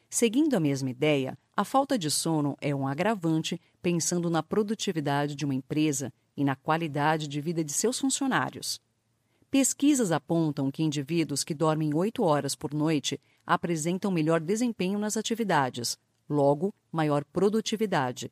Seguindo 0.09 0.55
a 0.55 0.59
mesma 0.59 0.89
ideia, 0.89 1.37
a 1.55 1.63
falta 1.63 1.95
de 1.95 2.09
sono 2.09 2.57
é 2.59 2.73
um 2.73 2.87
agravante 2.87 3.61
pensando 3.79 4.27
na 4.27 4.41
produtividade 4.41 5.35
de 5.35 5.45
uma 5.45 5.53
empresa 5.53 6.11
e 6.35 6.43
na 6.43 6.55
qualidade 6.55 7.27
de 7.27 7.39
vida 7.39 7.63
de 7.63 7.71
seus 7.71 7.99
funcionários. 7.99 8.81
Pesquisas 9.51 10.11
apontam 10.11 10.71
que 10.71 10.81
indivíduos 10.81 11.43
que 11.43 11.53
dormem 11.53 11.93
oito 11.93 12.23
horas 12.23 12.55
por 12.55 12.73
noite 12.73 13.21
apresentam 13.45 14.09
melhor 14.09 14.39
desempenho 14.39 14.97
nas 14.97 15.15
atividades, 15.15 15.95
logo, 16.27 16.73
maior 16.91 17.23
produtividade. 17.25 18.31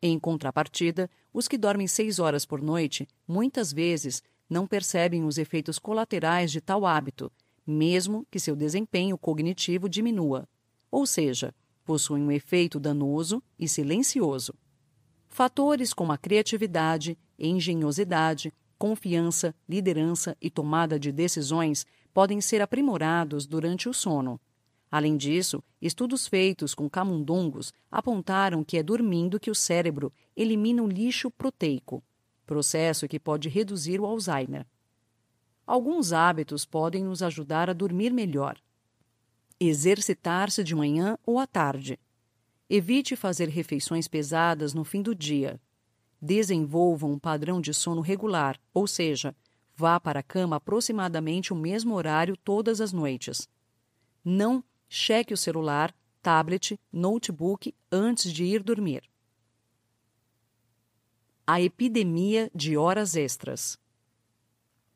Em 0.00 0.20
contrapartida, 0.20 1.10
os 1.32 1.48
que 1.48 1.58
dormem 1.58 1.88
seis 1.88 2.20
horas 2.20 2.46
por 2.46 2.62
noite 2.62 3.08
muitas 3.26 3.72
vezes 3.72 4.22
não 4.48 4.68
percebem 4.68 5.24
os 5.24 5.36
efeitos 5.36 5.80
colaterais 5.80 6.52
de 6.52 6.60
tal 6.60 6.86
hábito, 6.86 7.30
mesmo 7.66 8.24
que 8.30 8.38
seu 8.38 8.54
desempenho 8.54 9.18
cognitivo 9.18 9.88
diminua 9.88 10.48
ou 10.90 11.06
seja, 11.06 11.54
possuem 11.84 12.22
um 12.22 12.30
efeito 12.30 12.78
danoso 12.78 13.42
e 13.58 13.68
silencioso. 13.68 14.54
Fatores 15.28 15.92
como 15.92 16.12
a 16.12 16.18
criatividade, 16.18 17.18
engenhosidade, 17.38 18.52
confiança, 18.78 19.54
liderança 19.68 20.36
e 20.40 20.50
tomada 20.50 20.98
de 20.98 21.12
decisões 21.12 21.86
podem 22.12 22.40
ser 22.40 22.62
aprimorados 22.62 23.46
durante 23.46 23.88
o 23.88 23.94
sono. 23.94 24.40
Além 24.90 25.16
disso, 25.16 25.62
estudos 25.80 26.26
feitos 26.26 26.74
com 26.74 26.88
camundongos 26.88 27.72
apontaram 27.90 28.64
que 28.64 28.78
é 28.78 28.82
dormindo 28.82 29.38
que 29.38 29.50
o 29.50 29.54
cérebro 29.54 30.12
elimina 30.34 30.82
o 30.82 30.88
lixo 30.88 31.30
proteico, 31.30 32.02
processo 32.46 33.06
que 33.06 33.20
pode 33.20 33.48
reduzir 33.48 34.00
o 34.00 34.06
Alzheimer. 34.06 34.66
Alguns 35.66 36.12
hábitos 36.14 36.64
podem 36.64 37.04
nos 37.04 37.22
ajudar 37.22 37.68
a 37.68 37.74
dormir 37.74 38.10
melhor. 38.10 38.56
Exercitar-se 39.60 40.62
de 40.62 40.74
manhã 40.74 41.18
ou 41.26 41.38
à 41.38 41.46
tarde. 41.46 41.98
Evite 42.70 43.16
fazer 43.16 43.48
refeições 43.48 44.06
pesadas 44.06 44.72
no 44.72 44.84
fim 44.84 45.02
do 45.02 45.14
dia. 45.14 45.60
Desenvolva 46.20 47.06
um 47.06 47.18
padrão 47.18 47.60
de 47.60 47.74
sono 47.74 48.00
regular, 48.00 48.60
ou 48.72 48.86
seja, 48.86 49.34
vá 49.74 49.98
para 49.98 50.20
a 50.20 50.22
cama 50.22 50.56
aproximadamente 50.56 51.52
o 51.52 51.56
mesmo 51.56 51.94
horário 51.94 52.36
todas 52.36 52.80
as 52.80 52.92
noites. 52.92 53.48
Não 54.24 54.62
cheque 54.88 55.34
o 55.34 55.36
celular 55.36 55.94
tablet, 56.22 56.78
notebook 56.92 57.74
antes 57.90 58.32
de 58.32 58.44
ir 58.44 58.62
dormir. 58.62 59.02
A 61.46 61.60
epidemia 61.60 62.50
de 62.54 62.76
horas 62.76 63.16
extras. 63.16 63.78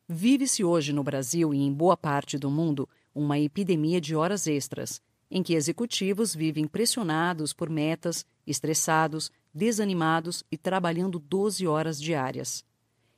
Vive-se 0.07 0.63
hoje 0.63 0.93
no 0.93 1.03
Brasil 1.03 1.53
e 1.53 1.57
em 1.57 1.73
boa 1.73 1.97
parte 1.97 2.37
do 2.37 2.51
mundo 2.51 2.87
uma 3.13 3.39
epidemia 3.39 4.01
de 4.01 4.15
horas 4.15 4.47
extras, 4.47 5.01
em 5.29 5.41
que 5.41 5.53
executivos 5.53 6.35
vivem 6.35 6.67
pressionados 6.67 7.53
por 7.53 7.69
metas, 7.69 8.25
estressados, 8.45 9.31
desanimados 9.53 10.43
e 10.51 10.57
trabalhando 10.57 11.19
12 11.19 11.65
horas 11.67 11.99
diárias. 11.99 12.63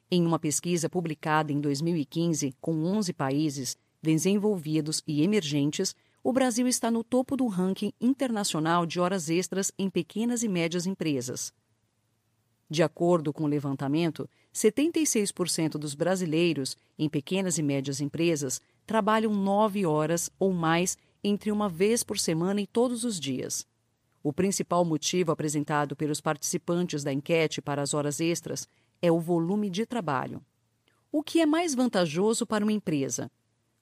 Em 0.10 0.26
uma 0.26 0.40
pesquisa 0.40 0.90
publicada 0.90 1.52
em 1.52 1.60
2015 1.60 2.56
com 2.62 2.84
11 2.84 3.14
países 3.14 3.78
desenvolvidos 4.02 5.02
e 5.08 5.24
emergentes, 5.24 5.96
o 6.24 6.32
Brasil 6.32 6.68
está 6.68 6.90
no 6.90 7.04
topo 7.04 7.36
do 7.36 7.48
ranking 7.48 7.92
internacional 8.00 8.86
de 8.86 9.00
horas 9.00 9.30
extras 9.30 9.72
em 9.78 9.90
pequenas 9.90 10.44
e 10.44 10.48
médias 10.48 10.86
empresas. 10.86 11.54
De 12.70 12.82
acordo 12.82 13.32
com 13.32 13.44
o 13.44 13.48
levantamento, 13.48 14.28
76% 14.54 15.72
dos 15.72 15.94
brasileiros 15.94 16.76
em 16.98 17.08
pequenas 17.08 17.58
e 17.58 17.64
médias 17.64 18.02
empresas 18.02 18.60
trabalham 18.86 19.34
nove 19.34 19.86
horas 19.86 20.30
ou 20.40 20.54
mais 20.54 20.98
entre 21.24 21.52
uma 21.52 21.68
vez 21.68 22.04
por 22.04 22.20
semana 22.20 22.62
e 22.62 22.68
todos 22.68 23.04
os 23.04 23.20
dias. 23.20 23.66
O 24.24 24.34
principal 24.34 24.84
motivo 24.84 25.32
apresentado 25.32 25.96
pelos 25.96 26.22
participantes 26.22 27.04
da 27.04 27.14
enquete 27.14 27.62
para 27.62 27.82
as 27.82 27.94
horas 27.94 28.20
extras 28.20 28.68
é 29.02 29.12
o 29.12 29.20
volume 29.20 29.70
de 29.70 29.86
trabalho. 29.86 30.42
O 31.12 31.24
que 31.24 31.40
é 31.40 31.46
mais 31.46 31.74
vantajoso 31.74 32.46
para 32.46 32.66
uma 32.66 32.72
empresa? 32.72 33.32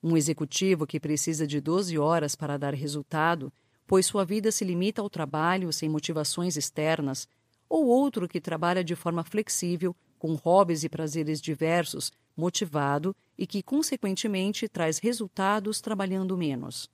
Um 0.02 0.18
executivo 0.18 0.86
que 0.86 1.00
precisa 1.00 1.48
de 1.48 1.62
12 1.62 1.98
horas 1.98 2.36
para 2.36 2.58
dar 2.58 2.74
resultado, 2.74 3.52
pois 3.88 4.06
sua 4.06 4.26
vida 4.26 4.52
se 4.52 4.66
limita 4.66 5.02
ao 5.02 5.10
trabalho 5.10 5.72
sem 5.72 5.89
motivações 5.89 6.58
externas, 6.58 7.28
ou 7.70 7.88
outro 7.88 8.28
que 8.28 8.42
trabalha 8.42 8.84
de 8.84 8.96
forma 8.96 9.24
flexível, 9.24 9.96
com 10.23 10.36
hobbies 10.36 10.86
e 10.86 10.88
prazeres 10.88 11.41
diversos, 11.41 12.09
motivado 12.33 13.13
e 13.38 13.45
que, 13.45 13.62
consequentemente, 13.62 14.69
traz 14.69 14.97
resultados 14.97 15.81
trabalhando 15.81 16.38
menos. 16.38 16.89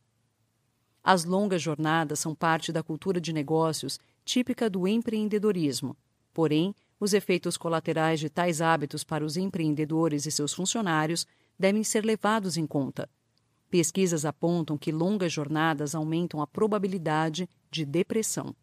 As 1.03 1.25
longas 1.25 1.61
jornadas 1.61 2.19
são 2.19 2.33
parte 2.33 2.71
da 2.71 2.81
cultura 2.81 3.21
de 3.21 3.31
negócios 3.31 3.99
típica 4.25 4.67
do 4.67 4.87
empreendedorismo. 4.87 5.95
Porém, 6.33 6.73
os 6.99 7.13
efeitos 7.13 7.55
colaterais 7.55 8.19
de 8.19 8.31
tais 8.31 8.61
hábitos 8.61 9.03
para 9.03 9.23
os 9.23 9.37
empreendedores 9.37 10.25
e 10.25 10.31
seus 10.31 10.51
funcionários 10.51 11.27
devem 11.55 11.83
ser 11.83 12.03
levados 12.03 12.57
em 12.57 12.65
conta. 12.65 13.07
Pesquisas 13.69 14.25
apontam 14.25 14.75
que 14.75 14.91
longas 14.91 15.31
jornadas 15.31 15.93
aumentam 15.93 16.41
a 16.41 16.47
probabilidade 16.47 17.47
de 17.69 17.85
depressão. 17.85 18.55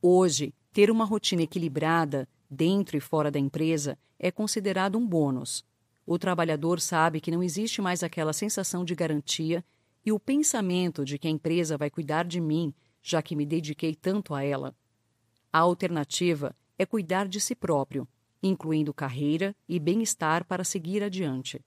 Hoje, 0.00 0.54
ter 0.72 0.92
uma 0.92 1.04
rotina 1.04 1.42
equilibrada, 1.42 2.28
dentro 2.50 2.96
e 2.96 3.00
fora 3.00 3.30
da 3.30 3.38
empresa, 3.38 3.98
é 4.18 4.30
considerado 4.30 4.96
um 4.96 5.06
bônus. 5.06 5.64
O 6.06 6.18
trabalhador 6.18 6.80
sabe 6.80 7.20
que 7.20 7.30
não 7.30 7.42
existe 7.42 7.82
mais 7.82 8.02
aquela 8.02 8.32
sensação 8.32 8.84
de 8.84 8.94
garantia 8.94 9.64
e 10.04 10.12
o 10.12 10.18
pensamento 10.18 11.04
de 11.04 11.18
que 11.18 11.28
a 11.28 11.30
empresa 11.30 11.76
vai 11.76 11.90
cuidar 11.90 12.24
de 12.24 12.40
mim, 12.40 12.72
já 13.02 13.20
que 13.20 13.36
me 13.36 13.44
dediquei 13.44 13.94
tanto 13.94 14.34
a 14.34 14.42
ela. 14.42 14.74
A 15.52 15.58
alternativa 15.58 16.56
é 16.78 16.86
cuidar 16.86 17.28
de 17.28 17.40
si 17.40 17.54
próprio, 17.54 18.08
incluindo 18.42 18.94
carreira 18.94 19.54
e 19.68 19.78
bem-estar 19.78 20.44
para 20.44 20.64
seguir 20.64 21.02
adiante. 21.02 21.62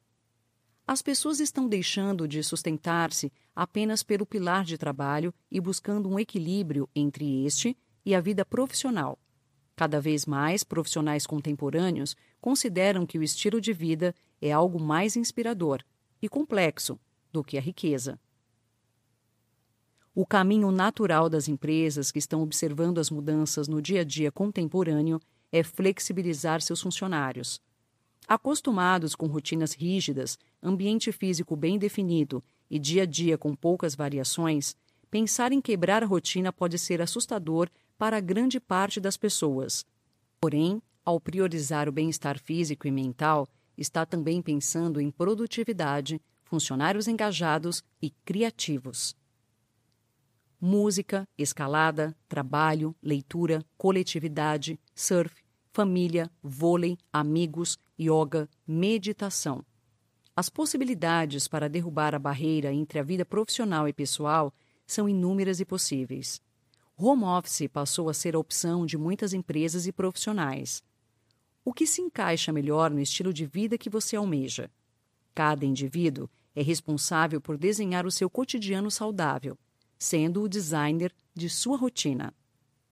As 0.88 1.02
pessoas 1.02 1.40
estão 1.40 1.68
deixando 1.68 2.28
de 2.28 2.44
sustentar-se 2.44 3.32
apenas 3.56 4.02
pelo 4.04 4.26
pilar 4.26 4.64
de 4.64 4.78
trabalho 4.78 5.34
e 5.50 5.60
buscando 5.62 6.10
um 6.10 6.20
equilíbrio 6.20 6.90
entre 6.96 7.46
este 7.46 7.78
e 8.06 8.16
a 8.16 8.20
vida 8.20 8.44
profissional. 8.44 9.20
Cada 9.82 10.00
vez 10.00 10.28
mais 10.28 10.64
profissionais 10.64 11.26
contemporâneos 11.26 12.16
consideram 12.40 13.04
que 13.04 13.18
o 13.18 13.24
estilo 13.24 13.60
de 13.60 13.74
vida 13.74 14.14
é 14.40 14.52
algo 14.52 14.80
mais 14.80 15.16
inspirador 15.16 15.82
e 16.22 16.30
complexo 16.30 17.00
do 17.32 17.44
que 17.44 17.58
a 17.58 17.62
riqueza. 17.62 18.20
O 20.14 20.24
caminho 20.24 20.70
natural 20.70 21.28
das 21.28 21.48
empresas 21.48 22.12
que 22.12 22.20
estão 22.20 22.44
observando 22.44 23.00
as 23.00 23.10
mudanças 23.10 23.68
no 23.68 23.82
dia 23.82 24.02
a 24.02 24.04
dia 24.04 24.32
contemporâneo 24.32 25.20
é 25.52 25.64
flexibilizar 25.64 26.62
seus 26.62 26.80
funcionários. 26.80 27.60
Acostumados 28.28 29.16
com 29.16 29.26
rotinas 29.26 29.74
rígidas, 29.74 30.38
ambiente 30.62 31.12
físico 31.12 31.56
bem 31.56 31.80
definido 31.80 32.44
e 32.70 32.78
dia 32.78 33.02
a 33.02 33.06
dia 33.08 33.36
com 33.36 33.56
poucas 33.56 33.96
variações, 33.96 34.76
pensar 35.10 35.52
em 35.52 35.60
quebrar 35.60 36.04
a 36.04 36.06
rotina 36.06 36.54
pode 36.54 36.78
ser 36.78 37.02
assustador 37.02 37.68
para 38.02 38.20
grande 38.20 38.60
parte 38.60 39.00
das 39.00 39.16
pessoas. 39.16 39.86
Porém, 40.40 40.82
ao 41.06 41.20
priorizar 41.20 41.88
o 41.88 41.92
bem-estar 41.92 42.40
físico 42.40 42.88
e 42.88 42.92
mental, 42.92 43.48
está 43.78 44.08
também 44.08 44.42
pensando 44.42 45.00
em 45.00 45.12
produtividade, 45.12 46.20
funcionários 46.44 47.08
engajados 47.08 47.84
e 48.02 48.10
criativos 48.26 49.16
música, 50.60 51.28
escalada, 51.38 52.16
trabalho, 52.28 52.96
leitura, 53.04 53.64
coletividade, 53.78 54.80
surf, 54.96 55.36
família, 55.72 56.30
vôlei, 56.42 56.98
amigos, 57.14 57.80
yoga, 58.00 58.50
meditação. 58.68 59.64
As 60.36 60.50
possibilidades 60.50 61.48
para 61.48 61.70
derrubar 61.70 62.16
a 62.16 62.20
barreira 62.20 62.74
entre 62.74 62.98
a 62.98 63.04
vida 63.04 63.26
profissional 63.26 63.88
e 63.88 63.94
pessoal 63.94 64.52
são 64.88 65.08
inúmeras 65.08 65.60
e 65.60 65.66
possíveis. 65.66 66.42
Home 67.04 67.24
office 67.24 67.68
passou 67.68 68.10
a 68.10 68.14
ser 68.14 68.36
a 68.36 68.40
opção 68.40 68.86
de 68.86 68.96
muitas 68.96 69.34
empresas 69.34 69.88
e 69.88 69.92
profissionais. 69.92 70.84
O 71.66 71.74
que 71.74 71.88
se 71.88 72.00
encaixa 72.00 72.52
melhor 72.52 72.92
no 72.92 73.00
estilo 73.00 73.34
de 73.34 73.46
vida 73.46 73.76
que 73.78 73.90
você 73.90 74.16
almeja? 74.16 74.70
Cada 75.34 75.66
indivíduo 75.66 76.30
é 76.56 76.62
responsável 76.62 77.42
por 77.42 77.58
desenhar 77.58 78.06
o 78.06 78.12
seu 78.12 78.30
cotidiano 78.30 78.92
saudável 78.92 79.58
sendo 80.02 80.42
o 80.42 80.50
designer 80.50 81.14
de 81.36 81.48
sua 81.48 81.78
rotina. 81.78 82.34